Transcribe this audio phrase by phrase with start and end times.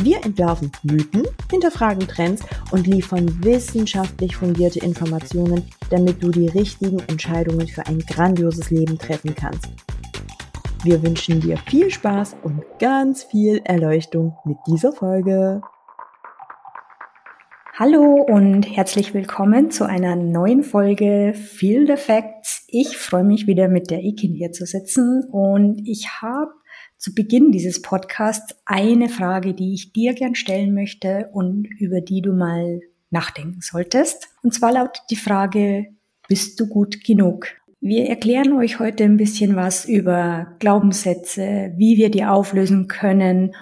[0.00, 7.66] Wir entwerfen Mythen, hinterfragen Trends und liefern wissenschaftlich fundierte Informationen, damit du die richtigen Entscheidungen
[7.66, 9.68] für ein grandioses Leben treffen kannst.
[10.84, 15.62] Wir wünschen dir viel Spaß und ganz viel Erleuchtung mit dieser Folge.
[17.76, 22.64] Hallo und herzlich willkommen zu einer neuen Folge Field Effects.
[22.68, 26.57] Ich freue mich wieder mit der Ikin hier zu sitzen und ich habe
[26.98, 32.20] zu Beginn dieses Podcasts eine Frage, die ich dir gern stellen möchte und über die
[32.20, 34.28] du mal nachdenken solltest.
[34.42, 35.86] Und zwar lautet die Frage,
[36.28, 37.46] bist du gut genug?
[37.80, 43.54] Wir erklären euch heute ein bisschen was über Glaubenssätze, wie wir die auflösen können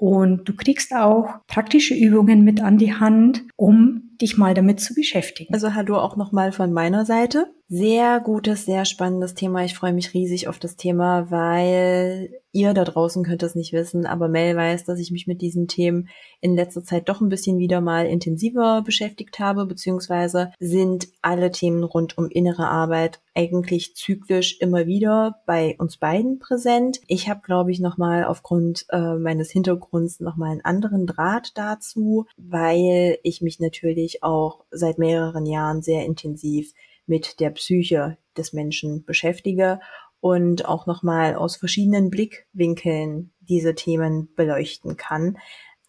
[0.00, 4.94] und du kriegst auch praktische Übungen mit an die Hand, um dich mal damit zu
[4.94, 5.52] beschäftigen.
[5.52, 7.52] Also hallo auch nochmal von meiner Seite.
[7.72, 9.64] Sehr gutes, sehr spannendes Thema.
[9.64, 14.06] Ich freue mich riesig auf das Thema, weil ihr da draußen könnt es nicht wissen,
[14.06, 16.08] aber Mel weiß, dass ich mich mit diesen Themen
[16.40, 21.84] in letzter Zeit doch ein bisschen wieder mal intensiver beschäftigt habe, beziehungsweise sind alle Themen
[21.84, 27.00] rund um innere Arbeit eigentlich zyklisch immer wieder bei uns beiden präsent.
[27.06, 33.18] Ich habe, glaube ich, nochmal aufgrund äh, meines Hintergrunds nochmal einen anderen Draht dazu, weil
[33.22, 36.72] ich mich natürlich auch seit mehreren Jahren sehr intensiv
[37.10, 39.80] mit der Psyche des Menschen beschäftige
[40.20, 45.36] und auch nochmal aus verschiedenen Blickwinkeln diese Themen beleuchten kann.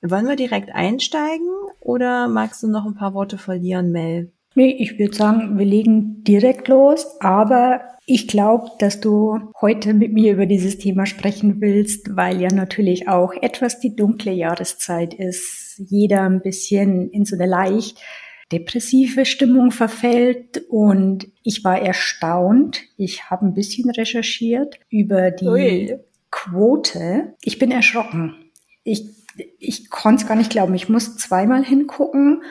[0.01, 1.47] Wollen wir direkt einsteigen
[1.79, 4.33] oder magst du noch ein paar Worte verlieren, Mel?
[4.55, 10.11] Nee, ich würde sagen, wir legen direkt los, aber ich glaube, dass du heute mit
[10.11, 15.77] mir über dieses Thema sprechen willst, weil ja natürlich auch etwas die dunkle Jahreszeit ist.
[15.77, 18.01] Jeder ein bisschen in so eine leicht
[18.51, 22.81] depressive Stimmung verfällt und ich war erstaunt.
[22.97, 25.99] Ich habe ein bisschen recherchiert über die Ui.
[26.31, 27.35] Quote.
[27.43, 28.35] Ich bin erschrocken.
[28.83, 29.05] Ich,
[29.59, 30.73] ich konnte es gar nicht glauben.
[30.75, 32.43] Ich muss zweimal hingucken.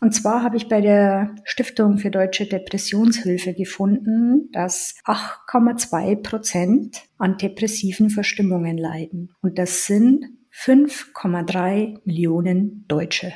[0.00, 7.38] Und zwar habe ich bei der Stiftung für deutsche Depressionshilfe gefunden, dass 8,2 Prozent an
[7.38, 9.32] depressiven Verstimmungen leiden.
[9.40, 13.32] Und das sind 5,3 Millionen Deutsche.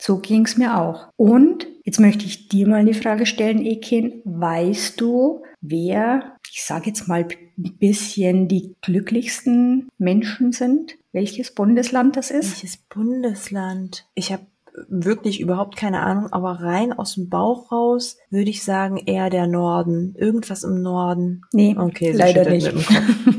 [0.00, 1.08] So ging es mir auch.
[1.16, 6.86] Und jetzt möchte ich dir mal die Frage stellen, Ekin, weißt du, wer, ich sage
[6.86, 10.96] jetzt mal ein bisschen, die glücklichsten Menschen sind?
[11.12, 12.62] Welches Bundesland das ist?
[12.62, 14.06] Welches Bundesland?
[14.14, 14.46] Ich habe
[14.88, 19.46] wirklich überhaupt keine Ahnung, aber rein aus dem Bauch raus würde ich sagen eher der
[19.46, 20.14] Norden.
[20.16, 21.42] Irgendwas im Norden.
[21.52, 22.72] Nee, okay, leider nicht.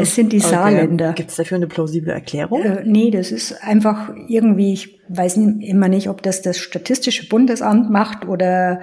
[0.00, 0.48] es sind die okay.
[0.48, 1.12] Saarländer.
[1.12, 2.62] Gibt es dafür eine plausible Erklärung?
[2.62, 7.90] Äh, nee, das ist einfach irgendwie, ich weiß immer nicht, ob das das Statistische Bundesamt
[7.90, 8.80] macht oder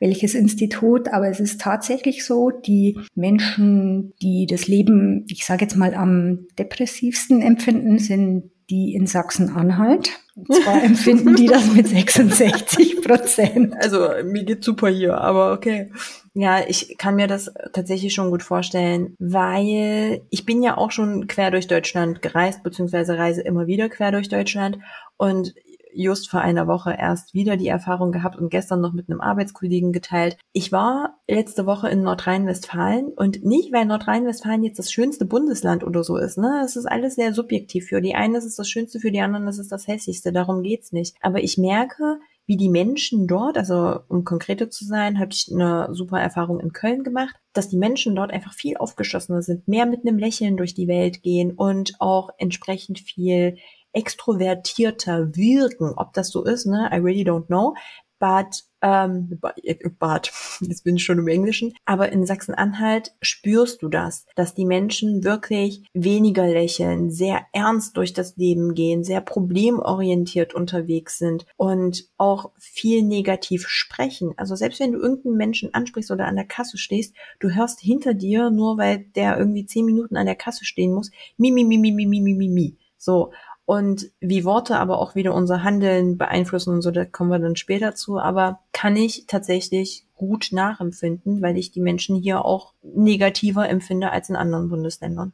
[0.00, 5.76] welches Institut, aber es ist tatsächlich so, die Menschen, die das Leben, ich sage jetzt
[5.76, 10.10] mal, am depressivsten empfinden, sind die in Sachsen-Anhalt.
[10.34, 13.74] Und zwar empfinden die das mit 66 Prozent.
[13.80, 15.92] Also mir geht super hier, aber okay.
[16.38, 21.28] Ja, ich kann mir das tatsächlich schon gut vorstellen, weil ich bin ja auch schon
[21.28, 24.78] quer durch Deutschland gereist, beziehungsweise reise immer wieder quer durch Deutschland.
[25.16, 25.54] Und
[25.94, 29.94] just vor einer Woche erst wieder die Erfahrung gehabt und gestern noch mit einem Arbeitskollegen
[29.94, 30.36] geteilt.
[30.52, 36.04] Ich war letzte Woche in Nordrhein-Westfalen und nicht, weil Nordrhein-Westfalen jetzt das schönste Bundesland oder
[36.04, 36.60] so ist, ne?
[36.62, 37.86] Es ist alles sehr subjektiv.
[37.86, 40.34] Für die einen ist es das Schönste, für die anderen ist es das Hässlichste.
[40.34, 41.16] Darum geht's nicht.
[41.22, 45.88] Aber ich merke, wie die Menschen dort, also um konkreter zu sein, habe ich eine
[45.92, 50.06] super Erfahrung in Köln gemacht, dass die Menschen dort einfach viel aufgeschlossener sind, mehr mit
[50.06, 53.58] einem Lächeln durch die Welt gehen und auch entsprechend viel
[53.92, 55.94] extrovertierter wirken.
[55.96, 56.88] Ob das so ist, ne?
[56.92, 57.74] I really don't know.
[58.18, 60.30] But, ähm, but,
[60.60, 65.24] jetzt bin ich schon im Englischen, aber in Sachsen-Anhalt spürst du das, dass die Menschen
[65.24, 72.52] wirklich weniger lächeln, sehr ernst durch das Leben gehen, sehr problemorientiert unterwegs sind und auch
[72.58, 74.34] viel negativ sprechen.
[74.36, 78.14] Also selbst wenn du irgendeinen Menschen ansprichst oder an der Kasse stehst, du hörst hinter
[78.14, 81.78] dir, nur weil der irgendwie zehn Minuten an der Kasse stehen muss, mi, mi, mi,
[81.78, 82.76] mi, mi, mi, mi, mi.
[82.98, 83.32] So
[83.66, 87.56] und wie Worte aber auch wieder unser Handeln beeinflussen und so, da kommen wir dann
[87.56, 93.68] später zu, aber kann ich tatsächlich gut nachempfinden, weil ich die Menschen hier auch negativer
[93.68, 95.32] empfinde als in anderen Bundesländern.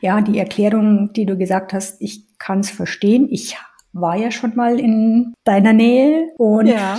[0.00, 3.28] Ja, die Erklärung, die du gesagt hast, ich kann es verstehen.
[3.30, 3.56] Ich
[3.92, 6.98] war ja schon mal in deiner Nähe und Ja.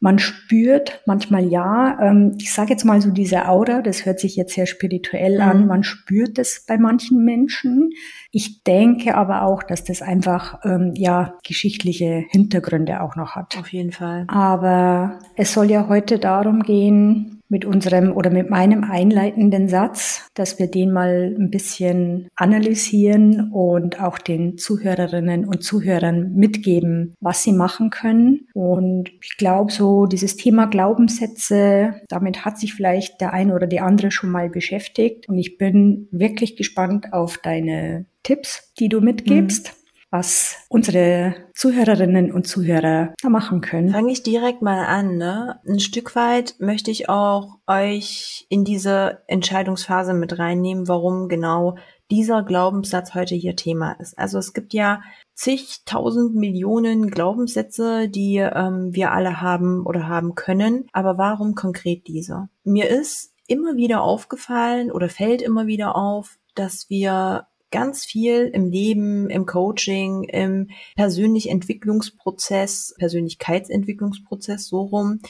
[0.00, 4.36] Man spürt manchmal ja, ähm, ich sage jetzt mal so diese Aura, das hört sich
[4.36, 5.66] jetzt sehr spirituell an, Mhm.
[5.66, 7.90] man spürt es bei manchen Menschen.
[8.30, 13.56] Ich denke aber auch, dass das einfach ähm, ja geschichtliche Hintergründe auch noch hat.
[13.58, 14.24] Auf jeden Fall.
[14.28, 20.58] Aber es soll ja heute darum gehen, mit unserem oder mit meinem einleitenden Satz, dass
[20.58, 27.52] wir den mal ein bisschen analysieren und auch den Zuhörerinnen und Zuhörern mitgeben, was sie
[27.52, 28.46] machen können.
[28.54, 33.80] Und ich glaube, so dieses Thema Glaubenssätze, damit hat sich vielleicht der eine oder die
[33.80, 35.28] andere schon mal beschäftigt.
[35.28, 39.77] Und ich bin wirklich gespannt auf deine Tipps, die du mitgibst.
[40.10, 43.90] Was unsere Zuhörerinnen und Zuhörer da machen können.
[43.90, 45.60] Fange ich direkt mal an, ne?
[45.66, 51.76] Ein Stück weit möchte ich auch euch in diese Entscheidungsphase mit reinnehmen, warum genau
[52.10, 54.18] dieser Glaubenssatz heute hier Thema ist.
[54.18, 55.02] Also es gibt ja
[55.34, 60.86] zigtausend Millionen Glaubenssätze, die ähm, wir alle haben oder haben können.
[60.92, 62.48] Aber warum konkret dieser?
[62.64, 68.70] Mir ist immer wieder aufgefallen oder fällt immer wieder auf, dass wir ganz viel im
[68.70, 75.20] Leben, im Coaching, im persönlich Entwicklungsprozess, Persönlichkeitsentwicklungsprozess so rum,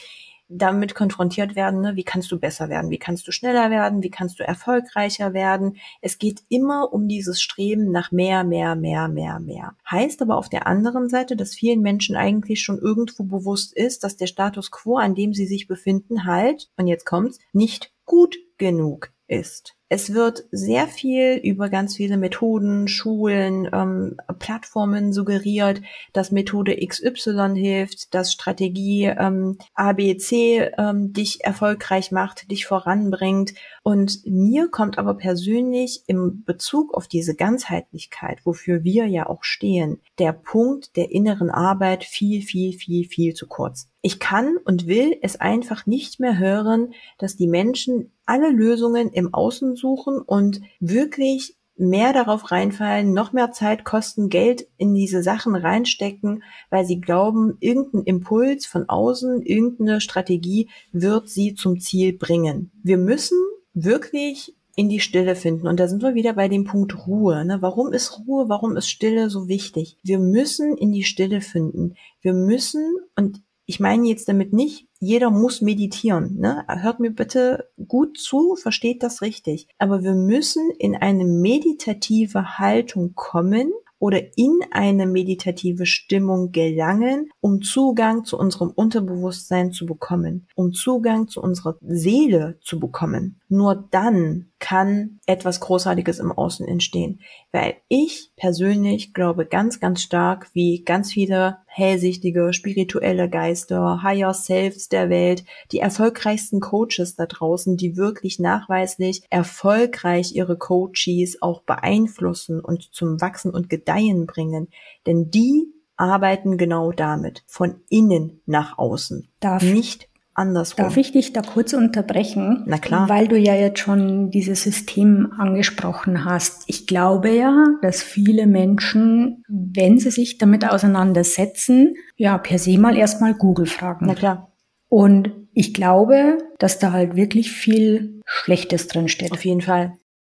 [0.49, 1.95] damit konfrontiert werden, ne?
[1.95, 5.77] wie kannst du besser werden, wie kannst du schneller werden, wie kannst du erfolgreicher werden.
[6.01, 9.75] Es geht immer um dieses Streben nach mehr, mehr, mehr, mehr, mehr.
[9.89, 14.17] Heißt aber auf der anderen Seite, dass vielen Menschen eigentlich schon irgendwo bewusst ist, dass
[14.17, 19.11] der Status quo, an dem sie sich befinden, halt, und jetzt kommt's, nicht gut genug
[19.27, 19.78] ist.
[19.91, 25.81] Es wird sehr viel über ganz viele Methoden, Schulen, ähm, Plattformen suggeriert,
[26.13, 33.55] dass Methode XY hilft, dass Strategie ähm, ABC ähm, dich erfolgreich macht, dich voranbringt.
[33.81, 39.99] Und mir kommt aber persönlich im Bezug auf diese Ganzheitlichkeit, wofür wir ja auch stehen,
[40.19, 43.89] der Punkt der inneren Arbeit viel, viel, viel, viel zu kurz.
[44.01, 49.33] Ich kann und will es einfach nicht mehr hören, dass die Menschen alle Lösungen im
[49.33, 55.55] Außen suchen und wirklich mehr darauf reinfallen, noch mehr Zeit kosten, Geld in diese Sachen
[55.55, 62.71] reinstecken, weil sie glauben, irgendein Impuls von außen, irgendeine Strategie wird sie zum Ziel bringen.
[62.83, 63.37] Wir müssen
[63.73, 65.67] wirklich in die Stille finden.
[65.67, 67.43] Und da sind wir wieder bei dem Punkt Ruhe.
[67.43, 67.57] Ne?
[67.61, 69.97] Warum ist Ruhe, warum ist Stille so wichtig?
[70.03, 71.95] Wir müssen in die Stille finden.
[72.21, 76.39] Wir müssen, und ich meine jetzt damit nicht, jeder muss meditieren.
[76.39, 76.65] Ne?
[76.67, 79.67] Hört mir bitte gut zu, versteht das richtig.
[79.77, 87.61] Aber wir müssen in eine meditative Haltung kommen oder in eine meditative Stimmung gelangen, um
[87.61, 93.38] Zugang zu unserem Unterbewusstsein zu bekommen, um Zugang zu unserer Seele zu bekommen.
[93.51, 97.19] Nur dann kann etwas Großartiges im Außen entstehen.
[97.51, 104.87] Weil ich persönlich glaube ganz, ganz stark, wie ganz viele hellsichtige, spirituelle Geister, Higher Selves
[104.87, 112.59] der Welt, die erfolgreichsten Coaches da draußen, die wirklich nachweislich erfolgreich ihre Coaches auch beeinflussen
[112.59, 114.67] und zum Wachsen und Gedeihen bringen.
[115.07, 119.27] Denn die arbeiten genau damit, von innen nach außen.
[119.39, 120.08] Darf, nicht
[120.39, 120.83] andersrum.
[120.83, 122.63] darf ich dich da kurz unterbrechen?
[122.65, 123.07] Na klar.
[123.09, 126.63] Weil du ja jetzt schon dieses System angesprochen hast.
[126.67, 132.97] Ich glaube ja, dass viele Menschen, wenn sie sich damit auseinandersetzen, ja, per se mal
[132.97, 134.05] erstmal Google fragen.
[134.07, 134.51] Na klar,
[134.87, 139.31] Und ich glaube, dass da halt wirklich viel Schlechtes drin steht.
[139.31, 139.93] auf jeden Fall.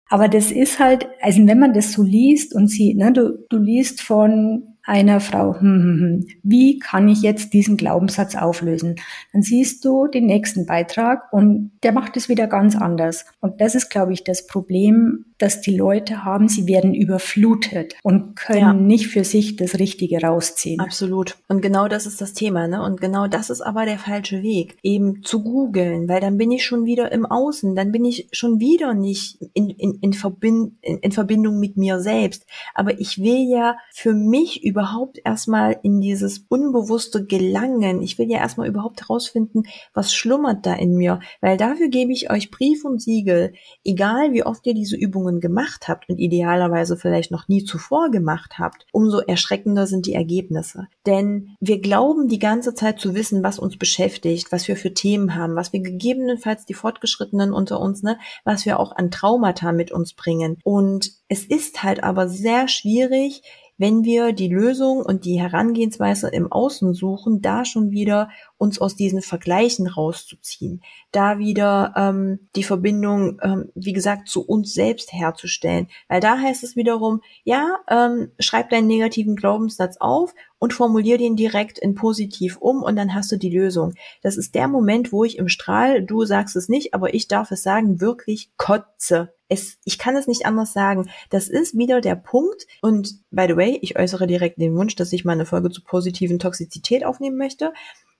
[0.10, 3.58] Aber das ist halt, also wenn man das so liest und sieht, ne, du, du
[3.58, 8.96] liest von einer Frau, hm, hm, hm, wie kann ich jetzt diesen Glaubenssatz auflösen?
[9.32, 13.26] Dann siehst du den nächsten Beitrag und der macht es wieder ganz anders.
[13.40, 18.38] Und das ist, glaube ich, das Problem, dass die Leute haben, sie werden überflutet und
[18.38, 18.74] können Ja.
[18.74, 20.80] nicht für sich das Richtige rausziehen.
[20.80, 21.36] Absolut.
[21.50, 22.82] Und genau das ist das Thema, ne?
[22.82, 26.64] Und genau das ist aber der falsche Weg, eben zu googeln, weil dann bin ich
[26.66, 31.00] schon wieder im Außen, dann bin ich schon wieder nicht in, in, in, Verbind, in,
[31.00, 32.46] in Verbindung mit mir selbst.
[32.74, 38.02] Aber ich will ja für mich überhaupt erstmal in dieses Unbewusste gelangen.
[38.02, 42.32] Ich will ja erstmal überhaupt herausfinden, was schlummert da in mir, weil dafür gebe ich
[42.32, 43.52] euch Brief und Siegel,
[43.84, 48.60] egal wie oft ihr diese Übungen gemacht habt und idealerweise vielleicht noch nie zuvor gemacht
[48.60, 50.88] habt, umso erschreckender sind die Ergebnisse.
[51.06, 55.36] Denn wir glauben die ganze Zeit zu wissen, was uns beschäftigt, was wir für Themen
[55.36, 59.92] haben, was wir gegebenenfalls die Fortgeschrittenen unter uns, ne, was wir auch an Traumata mit
[59.92, 60.58] uns bringen.
[60.64, 63.42] Und es ist halt aber sehr schwierig,
[63.78, 68.96] wenn wir die Lösung und die Herangehensweise im Außen suchen, da schon wieder uns aus
[68.96, 75.88] diesen Vergleichen rauszuziehen, da wieder ähm, die Verbindung, ähm, wie gesagt, zu uns selbst herzustellen.
[76.08, 81.36] Weil da heißt es wiederum, ja, ähm, schreib deinen negativen Glaubenssatz auf und formulier den
[81.36, 83.96] direkt in positiv um und dann hast du die Lösung.
[84.22, 87.52] Das ist der Moment, wo ich im Strahl, du sagst es nicht, aber ich darf
[87.52, 89.34] es sagen, wirklich kotze.
[89.54, 91.10] Es, ich kann es nicht anders sagen.
[91.30, 92.66] Das ist wieder der Punkt.
[92.82, 95.84] Und by the way, ich äußere direkt den Wunsch, dass ich mal eine Folge zu
[95.84, 97.74] positiven Toxizität aufnehmen möchte.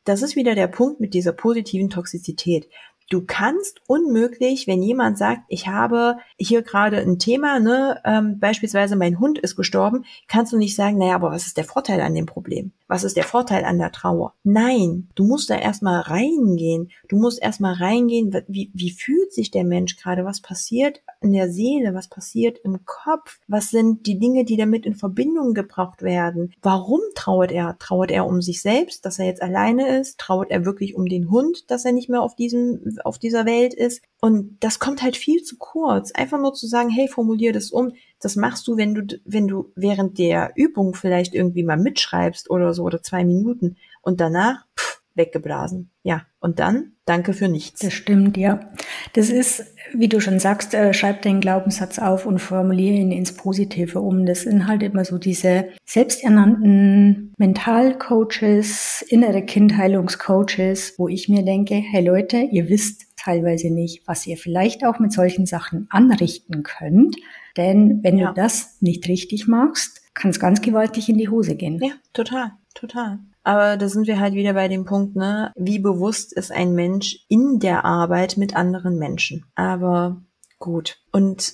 [0.06, 2.68] Das ist wieder der Punkt mit dieser positiven Toxizität.
[3.10, 8.96] Du kannst unmöglich, wenn jemand sagt, ich habe hier gerade ein Thema, ne, ähm, beispielsweise
[8.96, 12.16] mein Hund ist gestorben, kannst du nicht sagen, naja, aber was ist der Vorteil an
[12.16, 12.72] dem Problem?
[12.88, 14.34] Was ist der Vorteil an der Trauer?
[14.44, 16.92] Nein, du musst da erstmal reingehen.
[17.08, 20.26] Du musst erstmal reingehen, wie, wie fühlt sich der Mensch gerade?
[20.26, 21.96] Was passiert in der Seele?
[21.96, 23.40] Was passiert im Kopf?
[23.48, 26.54] Was sind die Dinge, die damit in Verbindung gebracht werden?
[26.62, 27.78] Warum trauert er?
[27.80, 30.20] Trauert er um sich selbst, dass er jetzt alleine ist?
[30.20, 33.74] Trauert er wirklich um den Hund, dass er nicht mehr auf diesem, auf dieser Welt
[33.74, 34.02] ist?
[34.22, 36.12] Und das kommt halt viel zu kurz.
[36.12, 37.94] Einfach nur zu sagen, hey, formulier das um.
[38.20, 42.74] Das machst du, wenn du, wenn du während der Übung vielleicht irgendwie mal mitschreibst oder
[42.74, 45.92] so oder zwei Minuten und danach pff, weggeblasen.
[46.04, 47.80] Ja, und dann danke für nichts.
[47.82, 48.72] Das stimmt, ja.
[49.14, 53.34] Das ist, wie du schon sagst, äh, schreib den Glaubenssatz auf und formuliere ihn ins
[53.34, 54.26] Positive um.
[54.26, 62.06] Das sind halt immer so diese selbsternannten Mentalcoaches, innere Kindheilungscoaches, wo ich mir denke, hey
[62.06, 67.16] Leute, ihr wisst teilweise nicht, was ihr vielleicht auch mit solchen Sachen anrichten könnt.
[67.56, 68.30] Denn wenn ja.
[68.30, 71.80] du das nicht richtig machst, kann es ganz gewaltig in die Hose gehen.
[71.82, 73.20] Ja, total, total.
[73.44, 77.26] Aber da sind wir halt wieder bei dem Punkt, ne, wie bewusst ist ein Mensch
[77.28, 79.46] in der Arbeit mit anderen Menschen.
[79.56, 80.22] Aber
[80.60, 80.98] gut.
[81.12, 81.54] Und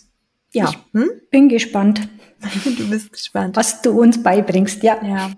[0.51, 1.09] ja, ich hm?
[1.31, 2.07] bin gespannt.
[2.77, 3.55] du bist gespannt.
[3.57, 5.03] Was du uns beibringst, ja.
[5.03, 5.31] Ja.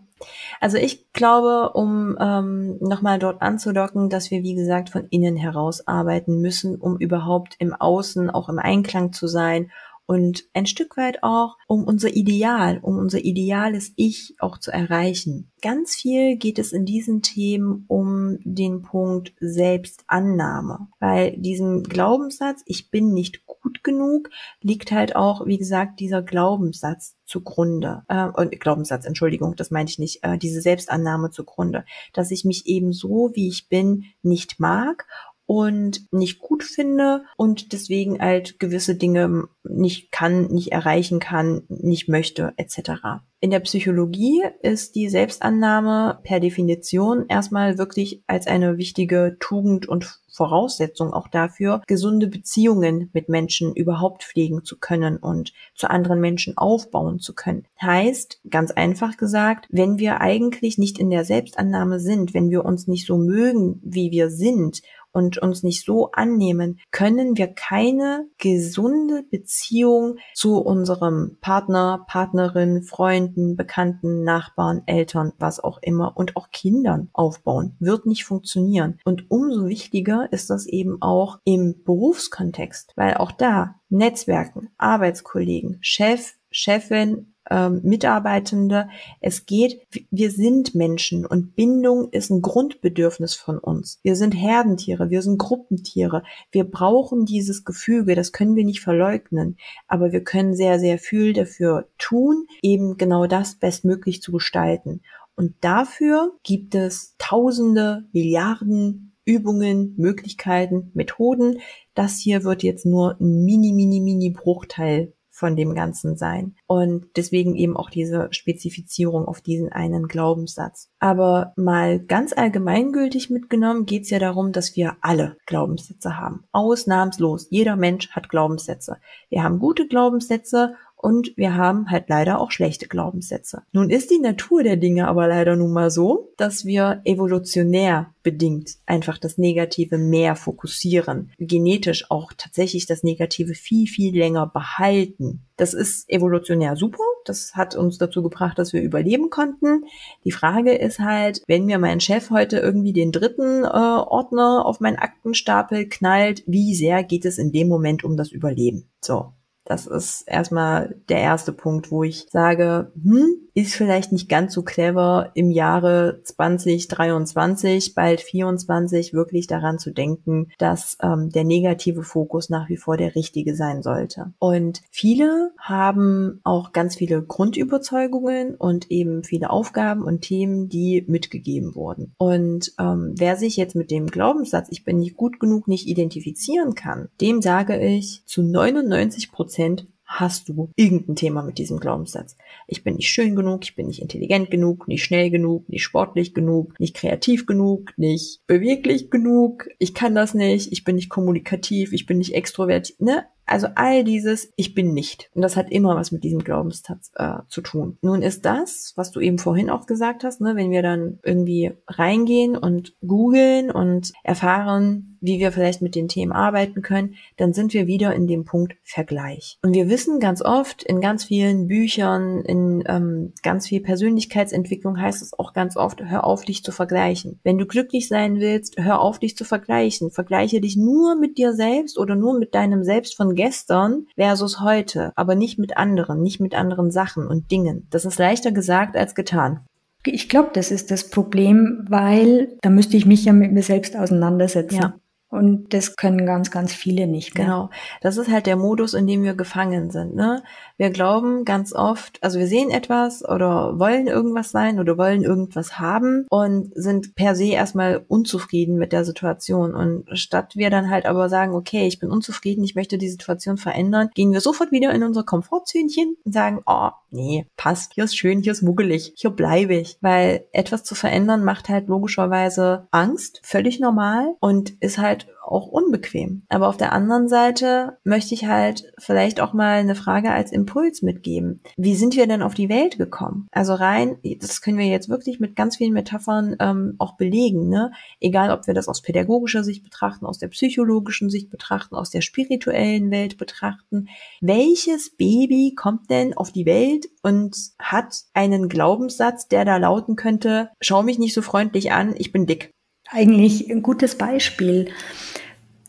[0.59, 5.87] Also ich glaube, um ähm, nochmal dort anzudocken, dass wir, wie gesagt, von innen heraus
[5.87, 9.71] arbeiten müssen, um überhaupt im Außen auch im Einklang zu sein
[10.11, 15.53] und ein Stück weit auch um unser Ideal, um unser ideales Ich auch zu erreichen.
[15.61, 22.91] Ganz viel geht es in diesen Themen um den Punkt Selbstannahme, weil diesem Glaubenssatz, ich
[22.91, 28.03] bin nicht gut genug, liegt halt auch, wie gesagt, dieser Glaubenssatz zugrunde.
[28.09, 32.91] Äh, Glaubenssatz, Entschuldigung, das meinte ich nicht, äh, diese Selbstannahme zugrunde, dass ich mich eben
[32.91, 35.07] so, wie ich bin, nicht mag
[35.51, 42.07] und nicht gut finde und deswegen halt gewisse Dinge nicht kann, nicht erreichen kann, nicht
[42.07, 43.19] möchte, etc.
[43.41, 50.21] In der Psychologie ist die Selbstannahme per Definition erstmal wirklich als eine wichtige Tugend und
[50.33, 56.57] Voraussetzung auch dafür, gesunde Beziehungen mit Menschen überhaupt pflegen zu können und zu anderen Menschen
[56.57, 57.65] aufbauen zu können.
[57.81, 62.87] Heißt, ganz einfach gesagt, wenn wir eigentlich nicht in der Selbstannahme sind, wenn wir uns
[62.87, 69.23] nicht so mögen, wie wir sind und uns nicht so annehmen, können wir keine gesunde
[69.29, 77.09] Beziehung zu unserem Partner, Partnerin, Freunden, Bekannten, Nachbarn, Eltern, was auch immer und auch Kindern
[77.13, 77.75] aufbauen.
[77.79, 78.99] Wird nicht funktionieren.
[79.05, 86.33] Und umso wichtiger ist das eben auch im Berufskontext, weil auch da Netzwerken, Arbeitskollegen, Chef,
[86.49, 88.89] Chefin, ähm, Mitarbeitende.
[89.19, 93.99] Es geht, wir sind Menschen und Bindung ist ein Grundbedürfnis von uns.
[94.01, 96.23] Wir sind Herdentiere, wir sind Gruppentiere.
[96.51, 101.33] Wir brauchen dieses Gefüge, das können wir nicht verleugnen, aber wir können sehr, sehr viel
[101.33, 105.01] dafür tun, eben genau das bestmöglich zu gestalten.
[105.35, 111.59] Und dafür gibt es Tausende, Milliarden Übungen, Möglichkeiten, Methoden.
[111.93, 116.53] Das hier wird jetzt nur ein mini, mini, mini Bruchteil von dem Ganzen sein.
[116.67, 120.91] Und deswegen eben auch diese Spezifizierung auf diesen einen Glaubenssatz.
[120.99, 126.43] Aber mal ganz allgemeingültig mitgenommen geht es ja darum, dass wir alle Glaubenssätze haben.
[126.51, 127.47] Ausnahmslos.
[127.49, 128.97] Jeder Mensch hat Glaubenssätze.
[129.31, 133.63] Wir haben gute Glaubenssätze und wir haben halt leider auch schlechte Glaubenssätze.
[133.71, 138.75] Nun ist die Natur der Dinge aber leider nun mal so, dass wir evolutionär bedingt
[138.85, 145.41] einfach das Negative mehr fokussieren, genetisch auch tatsächlich das Negative viel, viel länger behalten.
[145.57, 147.03] Das ist evolutionär super.
[147.25, 149.85] Das hat uns dazu gebracht, dass wir überleben konnten.
[150.23, 154.79] Die Frage ist halt, wenn mir mein Chef heute irgendwie den dritten äh, Ordner auf
[154.79, 158.89] meinen Aktenstapel knallt, wie sehr geht es in dem Moment um das Überleben?
[159.01, 159.33] So,
[159.65, 164.63] Das ist erstmal der erste Punkt, wo ich sage, hm, ist vielleicht nicht ganz so
[164.63, 172.49] clever im Jahre 2023, bald 24 wirklich daran zu denken, dass ähm, der negative Fokus
[172.49, 174.33] nach wie vor der richtige sein sollte.
[174.39, 181.75] Und viele haben auch ganz viele Grundüberzeugungen und eben viele Aufgaben und Themen, die mitgegeben
[181.75, 182.13] wurden.
[182.17, 186.73] Und ähm, wer sich jetzt mit dem Glaubenssatz, ich bin nicht gut genug, nicht identifizieren
[186.73, 192.37] kann, dem sage ich zu 99 Prozent Prozent hast du irgendein Thema mit diesem Glaubenssatz.
[192.67, 196.33] Ich bin nicht schön genug, ich bin nicht intelligent genug, nicht schnell genug, nicht sportlich
[196.33, 201.91] genug, nicht kreativ genug, nicht beweglich genug, ich kann das nicht, ich bin nicht kommunikativ,
[201.91, 203.25] ich bin nicht extrovertiert, ne?
[203.51, 205.29] Also all dieses, ich bin nicht.
[205.35, 207.97] Und das hat immer was mit diesem Glaubenssatz äh, zu tun.
[208.01, 211.73] Nun ist das, was du eben vorhin auch gesagt hast, ne, wenn wir dann irgendwie
[211.87, 217.73] reingehen und googeln und erfahren, wie wir vielleicht mit den Themen arbeiten können, dann sind
[217.73, 219.59] wir wieder in dem Punkt Vergleich.
[219.63, 225.21] Und wir wissen ganz oft in ganz vielen Büchern, in ähm, ganz viel Persönlichkeitsentwicklung heißt
[225.21, 227.39] es auch ganz oft, hör auf, dich zu vergleichen.
[227.43, 230.09] Wenn du glücklich sein willst, hör auf, dich zu vergleichen.
[230.09, 235.11] Vergleiche dich nur mit dir selbst oder nur mit deinem Selbst von gestern versus heute,
[235.15, 237.87] aber nicht mit anderen, nicht mit anderen Sachen und Dingen.
[237.89, 239.61] Das ist leichter gesagt als getan.
[240.05, 243.95] Ich glaube, das ist das Problem, weil da müsste ich mich ja mit mir selbst
[243.95, 244.75] auseinandersetzen.
[244.75, 244.93] Ja.
[245.31, 247.35] Und das können ganz, ganz viele nicht.
[247.35, 247.45] Gell?
[247.45, 247.69] Genau.
[248.01, 250.13] Das ist halt der Modus, in dem wir gefangen sind.
[250.13, 250.43] Ne?
[250.75, 255.79] Wir glauben ganz oft, also wir sehen etwas oder wollen irgendwas sein oder wollen irgendwas
[255.79, 259.73] haben und sind per se erstmal unzufrieden mit der Situation.
[259.73, 263.55] Und statt wir dann halt aber sagen, okay, ich bin unzufrieden, ich möchte die Situation
[263.55, 268.17] verändern, gehen wir sofort wieder in unser Komfortzönchen und sagen, oh, nee, passt, hier ist
[268.17, 269.97] schön, hier ist muggelig, hier bleibe ich.
[270.01, 276.43] Weil etwas zu verändern macht halt logischerweise Angst, völlig normal und ist halt auch unbequem.
[276.49, 281.01] Aber auf der anderen Seite möchte ich halt vielleicht auch mal eine Frage als Impuls
[281.01, 281.61] mitgeben.
[281.77, 283.47] Wie sind wir denn auf die Welt gekommen?
[283.51, 287.69] Also rein, das können wir jetzt wirklich mit ganz vielen Metaphern ähm, auch belegen.
[287.69, 287.91] Ne?
[288.19, 292.21] Egal, ob wir das aus pädagogischer Sicht betrachten, aus der psychologischen Sicht betrachten, aus der
[292.21, 294.07] spirituellen Welt betrachten.
[294.39, 300.69] Welches Baby kommt denn auf die Welt und hat einen Glaubenssatz, der da lauten könnte,
[300.79, 302.71] schau mich nicht so freundlich an, ich bin dick
[303.11, 304.89] eigentlich ein gutes Beispiel.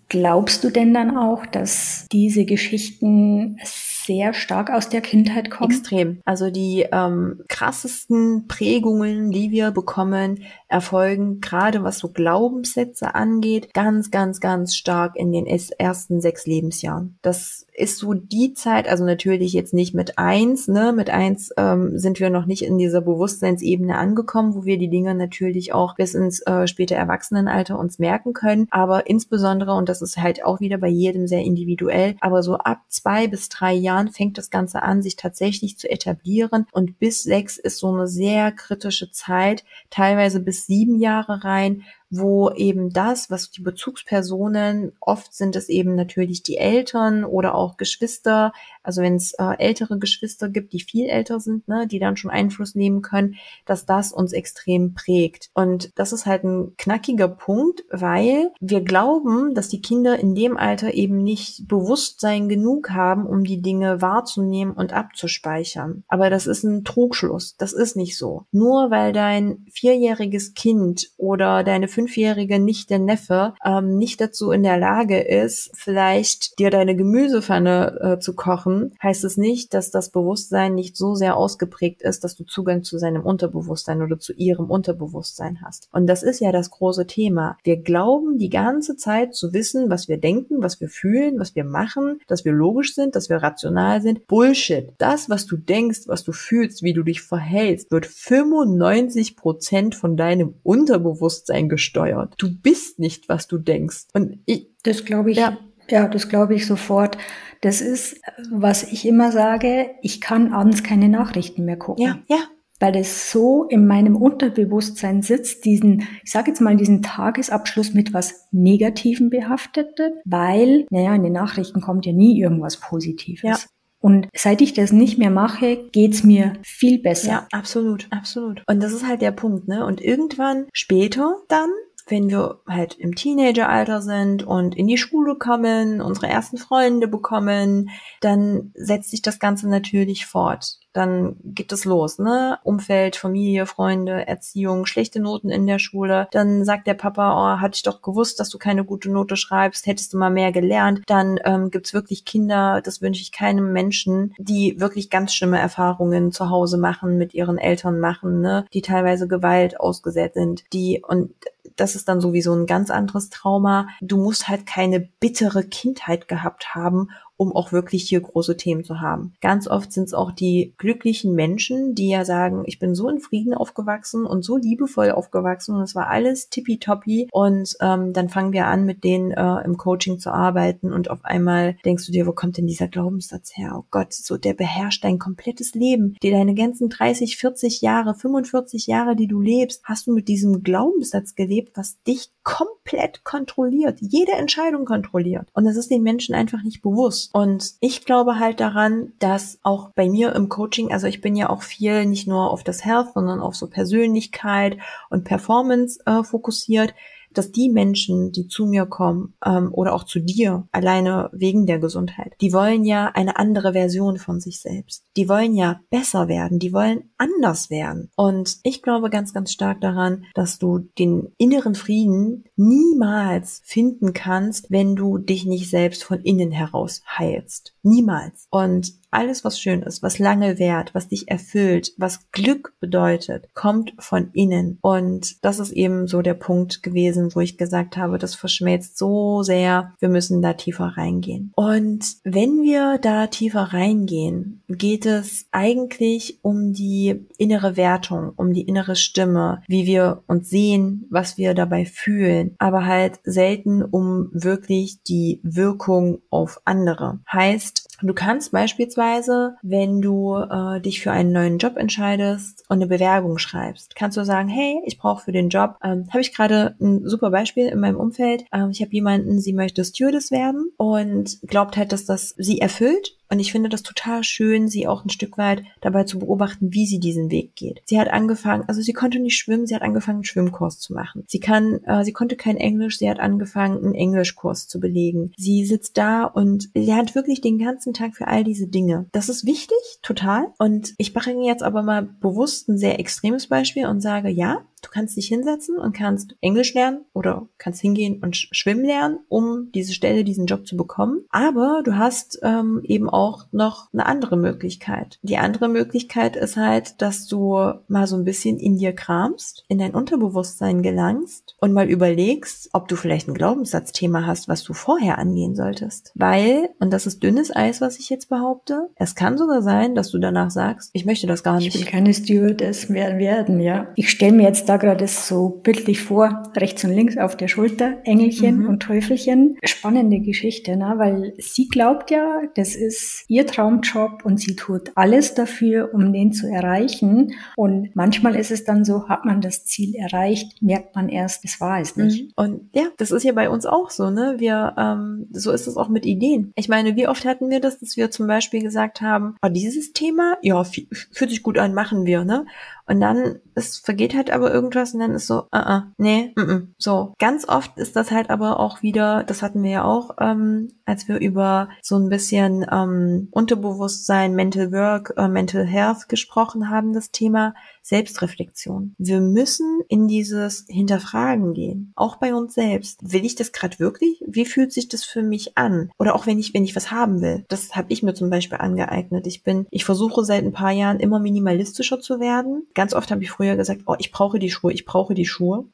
[0.09, 3.59] Glaubst du denn dann auch, dass diese Geschichten
[4.05, 5.71] sehr stark aus der Kindheit kommen?
[5.71, 6.21] Extrem.
[6.25, 14.11] Also die ähm, krassesten Prägungen, die wir bekommen, erfolgen gerade was so Glaubenssätze angeht, ganz,
[14.11, 17.19] ganz, ganz stark in den ersten sechs Lebensjahren.
[17.23, 21.99] Das ist so die Zeit, also natürlich jetzt nicht mit eins, ne, mit eins ähm,
[21.99, 26.15] sind wir noch nicht in dieser Bewusstseinsebene angekommen, wo wir die Dinge natürlich auch bis
[26.15, 30.79] ins äh, späte Erwachsenenalter uns merken können, aber insbesondere, und das ist halt auch wieder
[30.79, 35.03] bei jedem sehr individuell, aber so ab zwei bis drei Jahren fängt das Ganze an,
[35.03, 36.67] sich tatsächlich zu etablieren.
[36.73, 42.51] Und bis sechs ist so eine sehr kritische Zeit, teilweise bis sieben Jahre rein, wo
[42.51, 48.53] eben das, was die Bezugspersonen, oft sind es eben natürlich die Eltern oder auch Geschwister,
[48.83, 52.31] also wenn es äh, ältere Geschwister gibt, die viel älter sind, ne, die dann schon
[52.31, 55.49] Einfluss nehmen können, dass das uns extrem prägt.
[55.55, 60.59] Und das ist halt ein knackiger Punkt, weil wir glauben, dass die Kinder in dem
[60.59, 66.05] Alter eben nicht Bewusstsein genug haben, um die Dinge wahrzunehmen und abzuspeichern.
[66.09, 67.57] Aber das ist ein Trugschluss.
[67.57, 68.45] Das ist nicht so.
[68.53, 74.77] Nur weil dein vierjähriges Kind oder deine fünfjährige Nichte Neffe ähm, nicht dazu in der
[74.77, 80.75] Lage ist, vielleicht dir deine Gemüsepfanne äh, zu kochen, heißt es nicht, dass das Bewusstsein
[80.75, 85.61] nicht so sehr ausgeprägt ist, dass du Zugang zu seinem Unterbewusstsein oder zu ihrem Unterbewusstsein
[85.65, 85.89] hast.
[85.93, 87.57] Und das ist ja das große Thema.
[87.63, 91.65] Wir glauben die ganze Zeit zu wissen, was wir denken, was wir fühlen, was wir
[91.65, 94.27] machen, dass wir logisch sind, dass wir rational sind.
[94.27, 94.93] Bullshit.
[94.99, 100.17] Das, was du denkst, was du fühlst, wie du dich verhältst, wird 95 Prozent von
[100.17, 102.35] deinem Unterbewusstsein gesteuert gesteuert.
[102.39, 104.07] Du bist nicht, was du denkst.
[104.15, 105.39] Und ich, das glaube ich.
[105.39, 105.59] Ja.
[105.91, 107.19] Ja, das glaube ich sofort.
[107.61, 112.05] Das ist, was ich immer sage, ich kann abends keine Nachrichten mehr gucken.
[112.05, 112.45] Ja, ja.
[112.79, 118.15] Weil das so in meinem Unterbewusstsein sitzt, diesen, ich sage jetzt mal, diesen Tagesabschluss mit
[118.15, 123.43] was Negativem behaftet, weil, naja, in den Nachrichten kommt ja nie irgendwas Positives.
[123.43, 123.57] Ja.
[124.03, 127.29] Und seit ich das nicht mehr mache, geht's mir viel besser.
[127.29, 128.63] Ja, absolut, absolut.
[128.67, 129.87] Und das ist halt der Punkt, ne?
[129.87, 131.71] Und irgendwann später dann
[132.09, 137.91] wenn wir halt im Teenageralter sind und in die Schule kommen, unsere ersten Freunde bekommen,
[138.21, 140.79] dann setzt sich das Ganze natürlich fort.
[140.93, 142.59] Dann geht es los, ne?
[142.63, 146.29] Umfeld, Familie, Freunde, Erziehung, schlechte Noten in der Schule.
[146.33, 149.87] Dann sagt der Papa, oh, hatte ich doch gewusst, dass du keine gute Note schreibst,
[149.87, 151.03] hättest du mal mehr gelernt.
[151.07, 156.33] Dann ähm, gibt's wirklich Kinder, das wünsche ich keinem Menschen, die wirklich ganz schlimme Erfahrungen
[156.33, 158.67] zu Hause machen, mit ihren Eltern machen, ne?
[158.73, 161.33] Die teilweise Gewalt ausgesetzt sind, die und
[161.77, 163.89] das ist dann sowieso ein ganz anderes Trauma.
[164.01, 167.09] Du musst halt keine bittere Kindheit gehabt haben,
[167.43, 169.35] um auch wirklich hier große Themen zu haben.
[169.41, 173.19] Ganz oft sind es auch die glücklichen Menschen, die ja sagen, ich bin so in
[173.19, 178.53] Frieden aufgewachsen und so liebevoll aufgewachsen und es war alles tippitoppi und ähm, dann fangen
[178.53, 182.29] wir an, mit denen äh, im Coaching zu arbeiten und auf einmal denkst du dir,
[182.29, 183.75] wo kommt denn dieser Glaubenssatz her?
[183.77, 186.17] Oh Gott, so der beherrscht dein komplettes Leben.
[186.23, 190.63] Die deine ganzen 30, 40 Jahre, 45 Jahre, die du lebst, hast du mit diesem
[190.63, 195.49] Glaubenssatz gelebt, was dich komplett kontrolliert, jede Entscheidung kontrolliert.
[195.53, 197.31] Und das ist den Menschen einfach nicht bewusst.
[197.33, 201.49] Und ich glaube halt daran, dass auch bei mir im Coaching, also ich bin ja
[201.49, 204.77] auch viel nicht nur auf das Health, sondern auf so Persönlichkeit
[205.09, 206.95] und Performance äh, fokussiert,
[207.35, 211.79] dass die Menschen, die zu mir kommen ähm, oder auch zu dir, alleine wegen der
[211.79, 215.05] Gesundheit, die wollen ja eine andere Version von sich selbst.
[215.17, 218.11] Die wollen ja besser werden, die wollen anders werden.
[218.17, 224.71] Und ich glaube ganz, ganz stark daran, dass du den inneren Frieden niemals finden kannst,
[224.71, 227.75] wenn du dich nicht selbst von innen heraus heilst.
[227.83, 228.47] Niemals.
[228.51, 233.93] Und alles, was schön ist, was lange währt, was dich erfüllt, was Glück bedeutet, kommt
[233.99, 234.79] von innen.
[234.81, 239.43] Und das ist eben so der Punkt gewesen, wo ich gesagt habe, das verschmelzt so
[239.43, 241.53] sehr, wir müssen da tiefer reingehen.
[241.55, 248.63] Und wenn wir da tiefer reingehen, geht es eigentlich um die innere Wertung, um die
[248.63, 255.03] innere Stimme, wie wir uns sehen, was wir dabei fühlen, aber halt selten um wirklich
[255.03, 257.21] die Wirkung auf andere.
[257.31, 262.77] Heißt, du kannst beispielsweise Beispielsweise, wenn du äh, dich für einen neuen Job entscheidest und
[262.77, 266.33] eine Bewerbung schreibst, kannst du sagen, hey, ich brauche für den Job, ähm, habe ich
[266.33, 268.45] gerade ein super Beispiel in meinem Umfeld.
[268.53, 273.17] Ähm, ich habe jemanden, sie möchte Stewardess werden und glaubt halt, dass das sie erfüllt
[273.33, 276.85] und ich finde das total schön, sie auch ein Stück weit dabei zu beobachten, wie
[276.85, 277.81] sie diesen Weg geht.
[277.87, 281.25] Sie hat angefangen, also sie konnte nicht schwimmen, sie hat angefangen, einen Schwimmkurs zu machen.
[281.27, 285.33] Sie kann, äh, sie konnte kein Englisch, sie hat angefangen, einen Englischkurs zu belegen.
[285.39, 289.07] Sie sitzt da und lernt wirklich den ganzen Tag für all diese Dinge.
[289.13, 290.49] Das ist wichtig, total.
[290.59, 294.91] Und ich bringe jetzt aber mal bewusst ein sehr extremes Beispiel und sage, ja, Du
[294.91, 299.95] kannst dich hinsetzen und kannst Englisch lernen oder kannst hingehen und schwimmen lernen, um diese
[299.95, 301.25] Stelle, diesen Job zu bekommen.
[301.31, 305.19] Aber du hast ähm, eben auch noch eine andere Möglichkeit.
[305.23, 309.79] Die andere Möglichkeit ist halt, dass du mal so ein bisschen in dir kramst, in
[309.79, 315.19] dein Unterbewusstsein gelangst und mal überlegst, ob du vielleicht ein Glaubenssatzthema hast, was du vorher
[315.19, 316.11] angehen solltest.
[316.15, 320.11] Weil, und das ist dünnes Eis, was ich jetzt behaupte, es kann sogar sein, dass
[320.11, 321.69] du danach sagst, ich möchte das gar nicht.
[321.69, 323.89] Ich will keine Stewardess mehr werden, ja.
[323.95, 327.99] Ich stelle mir jetzt da gerade so bildlich vor, rechts und links auf der Schulter,
[328.05, 328.69] Engelchen mhm.
[328.69, 329.59] und Teufelchen.
[329.65, 330.95] Spannende Geschichte, ne?
[330.97, 336.33] weil sie glaubt ja, das ist ihr Traumjob und sie tut alles dafür, um den
[336.33, 337.35] zu erreichen.
[337.57, 341.61] Und manchmal ist es dann so, hat man das Ziel erreicht, merkt man erst, es
[341.61, 342.29] war es nicht.
[342.29, 342.33] Mhm.
[342.37, 344.37] Und ja, das ist ja bei uns auch so, ne?
[344.39, 346.53] Wir, ähm, so ist es auch mit Ideen.
[346.57, 349.93] Ich meine, wie oft hatten wir das, dass wir zum Beispiel gesagt haben, oh, dieses
[349.93, 352.47] Thema, ja, fühlt sich gut an, machen wir, ne?
[352.87, 356.41] Und dann, es vergeht halt aber irgendwas und dann ist so, uh -uh, nee, mm
[356.41, 356.67] -mm.
[356.79, 357.15] so.
[357.19, 361.09] Ganz oft ist das halt aber auch wieder, das hatten wir ja auch, ähm, als
[361.09, 367.11] wir über so ein bisschen ähm, Unterbewusstsein, Mental Work, äh, Mental Health gesprochen haben, das
[367.11, 368.95] Thema Selbstreflexion.
[368.99, 373.01] Wir müssen in dieses Hinterfragen gehen, auch bei uns selbst.
[373.03, 374.23] Will ich das gerade wirklich?
[374.27, 375.91] Wie fühlt sich das für mich an?
[375.99, 377.45] Oder auch wenn ich, wenn ich was haben will.
[377.49, 379.27] Das habe ich mir zum Beispiel angeeignet.
[379.27, 382.67] Ich bin, ich versuche seit ein paar Jahren immer minimalistischer zu werden.
[382.75, 385.67] Ganz oft habe ich früher gesagt, oh, ich brauche die Schuhe, ich brauche die Schuhe.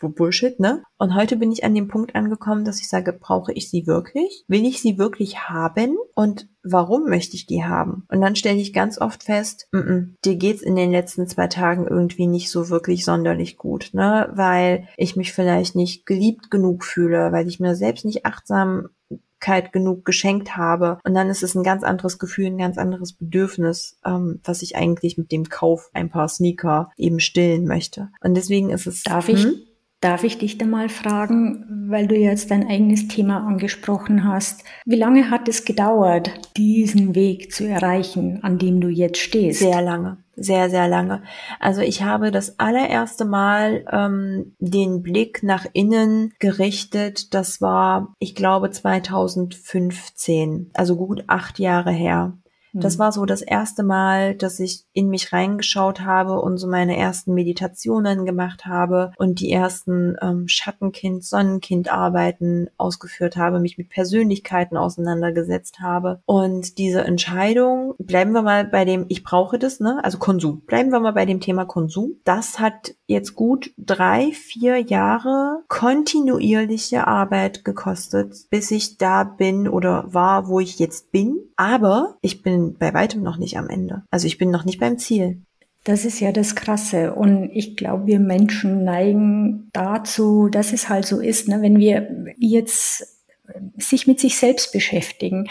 [0.00, 0.82] Bullshit, ne?
[0.98, 4.44] Und heute bin ich an dem Punkt angekommen, dass ich sage, brauche ich sie wirklich?
[4.48, 5.96] Will ich sie wirklich haben?
[6.14, 8.04] Und warum möchte ich die haben?
[8.08, 11.46] Und dann stelle ich ganz oft fest, m -m, dir geht's in den letzten zwei
[11.46, 14.30] Tagen irgendwie nicht so wirklich sonderlich gut, ne?
[14.34, 18.26] Weil ich mich vielleicht nicht geliebt genug fühle, weil ich mir selbst nicht
[19.40, 20.98] Achtsamkeit genug geschenkt habe.
[21.04, 24.76] Und dann ist es ein ganz anderes Gefühl, ein ganz anderes Bedürfnis, ähm, was ich
[24.76, 28.10] eigentlich mit dem Kauf ein paar Sneaker eben stillen möchte.
[28.22, 29.02] Und deswegen ist es.
[29.02, 29.46] Darf ich?
[30.00, 34.96] Darf ich dich da mal fragen, weil du jetzt dein eigenes Thema angesprochen hast, wie
[34.96, 39.58] lange hat es gedauert, diesen Weg zu erreichen, an dem du jetzt stehst?
[39.58, 41.22] Sehr lange, sehr, sehr lange.
[41.60, 47.34] Also ich habe das allererste Mal ähm, den Blick nach innen gerichtet.
[47.34, 52.38] Das war, ich glaube, 2015, also gut acht Jahre her.
[52.72, 56.96] Das war so das erste Mal, dass ich in mich reingeschaut habe und so meine
[56.96, 64.76] ersten Meditationen gemacht habe und die ersten ähm, Schattenkind, Sonnenkind-Arbeiten ausgeführt habe, mich mit Persönlichkeiten
[64.76, 66.20] auseinandergesetzt habe.
[66.26, 70.00] Und diese Entscheidung, bleiben wir mal bei dem, ich brauche das, ne?
[70.02, 70.60] Also Konsum.
[70.60, 72.16] Bleiben wir mal bei dem Thema Konsum.
[72.24, 80.12] Das hat jetzt gut drei, vier Jahre kontinuierliche Arbeit gekostet, bis ich da bin oder
[80.12, 81.38] war, wo ich jetzt bin.
[81.56, 84.02] Aber ich bin bin bei weitem noch nicht am Ende.
[84.10, 85.42] Also ich bin noch nicht beim Ziel.
[85.84, 87.14] Das ist ja das Krasse.
[87.14, 91.62] Und ich glaube, wir Menschen neigen dazu, dass es halt so ist, ne?
[91.62, 93.18] wenn wir jetzt
[93.76, 95.48] sich mit sich selbst beschäftigen.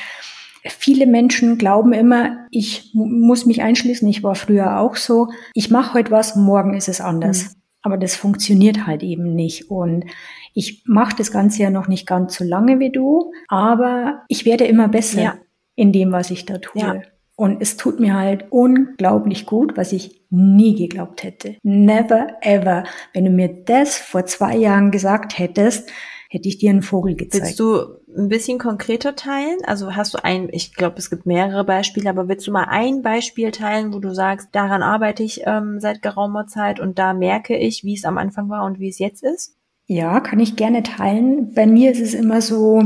[0.63, 5.93] Viele Menschen glauben immer, ich muss mich einschließen, ich war früher auch so, ich mache
[5.95, 7.45] heute was, morgen ist es anders.
[7.45, 7.49] Mhm.
[7.81, 9.71] Aber das funktioniert halt eben nicht.
[9.71, 10.05] Und
[10.53, 14.65] ich mache das Ganze ja noch nicht ganz so lange wie du, aber ich werde
[14.65, 15.21] immer besser.
[15.21, 15.35] Ja
[15.79, 16.81] in dem, was ich da tue.
[16.81, 17.01] Ja.
[17.37, 21.55] Und es tut mir halt unglaublich gut, was ich nie geglaubt hätte.
[21.63, 22.83] Never ever.
[23.13, 25.89] Wenn du mir das vor zwei Jahren gesagt hättest,
[26.29, 27.45] hätte ich dir einen Vogel gezeigt.
[27.45, 27.79] Willst du
[28.13, 29.57] ein bisschen konkreter teilen?
[29.63, 33.01] Also hast du ein, ich glaube, es gibt mehrere Beispiele, aber willst du mal ein
[33.03, 37.55] Beispiel teilen, wo du sagst, daran arbeite ich ähm, seit geraumer Zeit und da merke
[37.57, 39.55] ich, wie es am Anfang war und wie es jetzt ist?
[39.85, 41.53] Ja, kann ich gerne teilen.
[41.53, 42.83] Bei mir ist es immer so,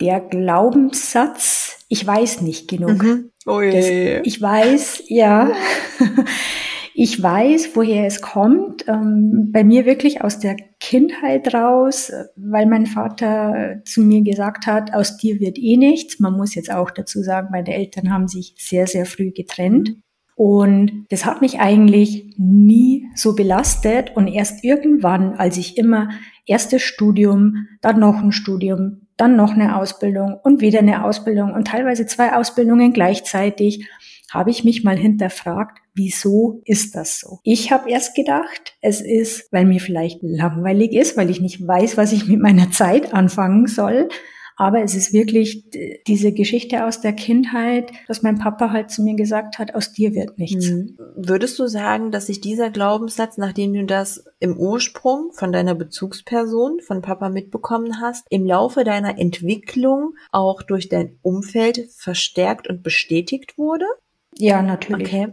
[0.00, 3.02] der Glaubenssatz, ich weiß nicht genug.
[3.02, 3.30] Mhm.
[3.46, 4.16] Oh je.
[4.16, 5.52] Das, ich weiß, ja.
[6.94, 8.88] ich weiß, woher es kommt.
[8.88, 14.94] Ähm, bei mir wirklich aus der Kindheit raus, weil mein Vater zu mir gesagt hat,
[14.94, 16.18] aus dir wird eh nichts.
[16.18, 19.96] Man muss jetzt auch dazu sagen, meine Eltern haben sich sehr, sehr früh getrennt.
[20.34, 24.14] Und das hat mich eigentlich nie so belastet.
[24.14, 26.10] Und erst irgendwann, als ich immer
[26.46, 31.68] erstes Studium, dann noch ein Studium, dann noch eine Ausbildung und wieder eine Ausbildung und
[31.68, 33.88] teilweise zwei Ausbildungen gleichzeitig,
[34.30, 37.38] habe ich mich mal hinterfragt, wieso ist das so?
[37.44, 41.96] Ich habe erst gedacht, es ist, weil mir vielleicht langweilig ist, weil ich nicht weiß,
[41.96, 44.08] was ich mit meiner Zeit anfangen soll.
[44.56, 45.64] Aber es ist wirklich
[46.06, 50.14] diese Geschichte aus der Kindheit, dass mein Papa halt zu mir gesagt hat, aus dir
[50.14, 50.70] wird nichts.
[50.70, 50.98] Mhm.
[51.14, 56.80] Würdest du sagen, dass sich dieser Glaubenssatz, nachdem du das im Ursprung von deiner Bezugsperson,
[56.80, 63.58] von Papa mitbekommen hast, im Laufe deiner Entwicklung auch durch dein Umfeld verstärkt und bestätigt
[63.58, 63.84] wurde?
[64.38, 65.08] Ja, natürlich.
[65.08, 65.28] Okay.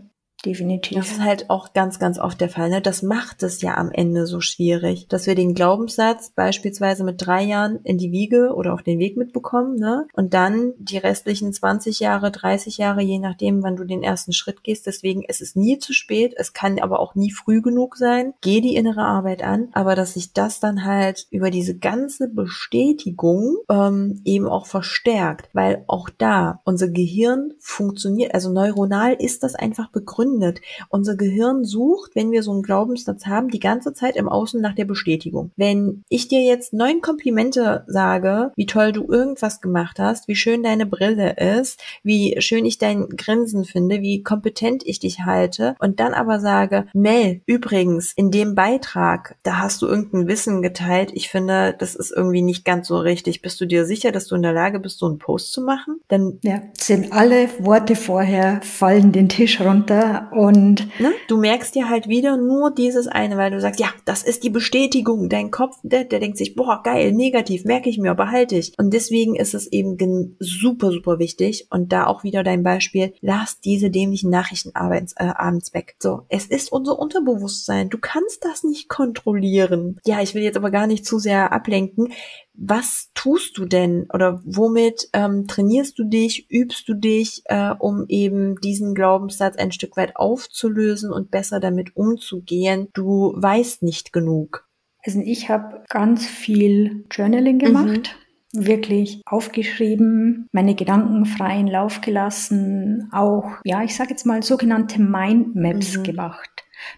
[0.46, 0.98] Definitiv.
[0.98, 2.70] Das ist halt auch ganz, ganz oft der Fall.
[2.70, 2.82] Ne?
[2.82, 7.44] Das macht es ja am Ende so schwierig, dass wir den Glaubenssatz beispielsweise mit drei
[7.44, 10.06] Jahren in die Wiege oder auf den Weg mitbekommen, ne?
[10.14, 14.64] Und dann die restlichen 20 Jahre, 30 Jahre, je nachdem, wann du den ersten Schritt
[14.64, 14.86] gehst.
[14.86, 18.34] Deswegen, es ist nie zu spät, es kann aber auch nie früh genug sein.
[18.42, 23.58] Geh die innere Arbeit an, aber dass sich das dann halt über diese ganze Bestätigung
[23.70, 29.90] ähm, eben auch verstärkt, weil auch da unser Gehirn funktioniert, also neuronal ist das einfach
[29.90, 30.62] begründet begründet.
[30.90, 34.76] Unser Gehirn sucht, wenn wir so einen Glaubenssatz haben, die ganze Zeit im Außen nach
[34.76, 35.52] der Bestätigung.
[35.56, 40.64] Wenn ich dir jetzt neun Komplimente sage, wie toll du irgendwas gemacht hast, wie schön
[40.64, 46.00] deine Brille ist, wie schön ich dein Grinsen finde, wie kompetent ich dich halte und
[46.00, 51.30] dann aber sage, Mel, übrigens, in dem Beitrag, da hast du irgendein Wissen geteilt, ich
[51.30, 53.42] finde, das ist irgendwie nicht ganz so richtig.
[53.42, 56.00] Bist du dir sicher, dass du in der Lage bist, so einen Post zu machen?
[56.08, 61.12] Dann ja, sind alle Worte vorher fallen den Tisch runter und ne?
[61.28, 64.50] du merkst dir halt wieder nur dieses eine, weil du sagst, ja, das ist die
[64.50, 65.30] Bestätigung.
[65.30, 68.74] Dein Kopf, der, der denkt sich, boah, geil, negativ, merke ich mir, behalte ich.
[68.78, 71.68] Und deswegen ist es eben super, super wichtig.
[71.70, 75.96] Und da auch wieder dein Beispiel, lass diese dämlichen Nachrichten abends, äh, abends weg.
[76.00, 77.90] So, es ist unser Unterbewusstsein.
[77.90, 80.00] Du kannst das nicht kontrollieren.
[80.06, 82.14] Ja, ich will jetzt aber gar nicht zu sehr ablenken
[82.56, 88.06] was tust du denn oder womit ähm, trainierst du dich, übst du dich, äh, um
[88.08, 92.90] eben diesen Glaubenssatz ein Stück weit aufzulösen und besser damit umzugehen?
[92.94, 94.68] Du weißt nicht genug.
[95.06, 97.60] Also ich habe ganz viel Journaling mhm.
[97.60, 98.16] gemacht.
[98.16, 98.24] Mhm.
[98.56, 105.98] Wirklich aufgeschrieben, meine Gedanken freien Lauf gelassen, auch, ja, ich sage jetzt mal sogenannte Mindmaps
[105.98, 106.04] mhm.
[106.04, 106.53] gemacht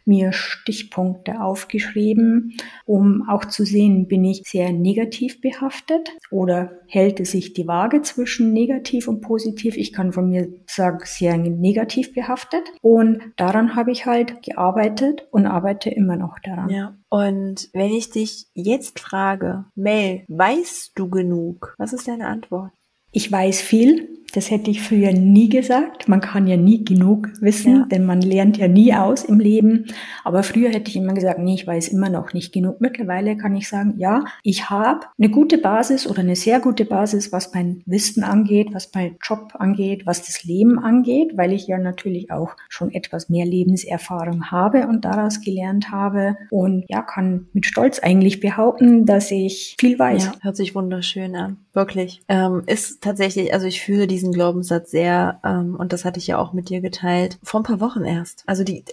[0.06, 7.32] mir Stichpunkte aufgeschrieben, um auch zu sehen, bin ich sehr negativ behaftet oder hält es
[7.32, 9.78] sich die Waage zwischen negativ und positiv.
[9.78, 12.64] Ich kann von mir sagen, sehr negativ behaftet.
[12.82, 16.70] Und daran habe ich halt gearbeitet und arbeite immer noch daran.
[16.70, 16.98] Ja.
[17.10, 21.76] Und wenn ich dich jetzt frage, Mel, weißt du genug?
[21.78, 22.72] Was ist deine Antwort?
[23.12, 26.10] Ich weiß viel, Das hätte ich früher nie gesagt.
[26.10, 27.86] Man kann ja nie genug wissen, ja.
[27.86, 29.86] denn man lernt ja nie aus im Leben.
[30.26, 32.82] Aber früher hätte ich immer gesagt, nee, ich weiß immer noch nicht genug.
[32.82, 37.32] Mittlerweile kann ich sagen, ja, ich habe eine gute Basis oder eine sehr gute Basis,
[37.32, 41.78] was mein Wissen angeht, was mein Job angeht, was das Leben angeht, weil ich ja
[41.78, 47.66] natürlich auch schon etwas mehr Lebenserfahrung habe und daraus gelernt habe und ja, kann mit
[47.66, 50.26] Stolz eigentlich behaupten, dass ich viel weiß.
[50.26, 51.58] Ja, hört sich wunderschön an.
[51.76, 52.22] Wirklich.
[52.30, 56.38] Ähm, ist tatsächlich, also ich fühle diesen Glaubenssatz sehr, ähm, und das hatte ich ja
[56.38, 58.44] auch mit dir geteilt, vor ein paar Wochen erst.
[58.46, 58.84] Also die,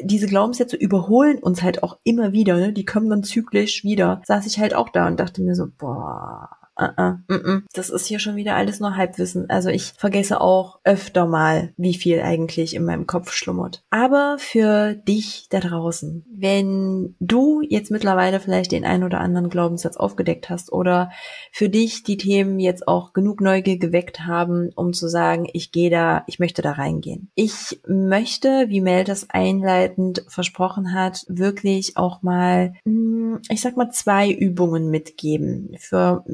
[0.00, 2.72] diese Glaubenssätze überholen uns halt auch immer wieder, ne?
[2.72, 4.22] die kommen dann zyklisch wieder.
[4.24, 8.06] Saß ich halt auch da und dachte mir so, boah, Uh -uh, mm das ist
[8.06, 9.50] hier schon wieder alles nur Halbwissen.
[9.50, 13.82] Also ich vergesse auch öfter mal, wie viel eigentlich in meinem Kopf schlummert.
[13.90, 19.96] Aber für dich da draußen, wenn du jetzt mittlerweile vielleicht den ein oder anderen Glaubenssatz
[19.96, 21.10] aufgedeckt hast oder
[21.52, 25.90] für dich die Themen jetzt auch genug Neugier geweckt haben, um zu sagen, ich gehe
[25.90, 27.30] da, ich möchte da reingehen.
[27.34, 33.90] Ich möchte, wie Mel das einleitend versprochen hat, wirklich auch mal, hm, ich sag mal,
[33.90, 36.24] zwei Übungen mitgeben für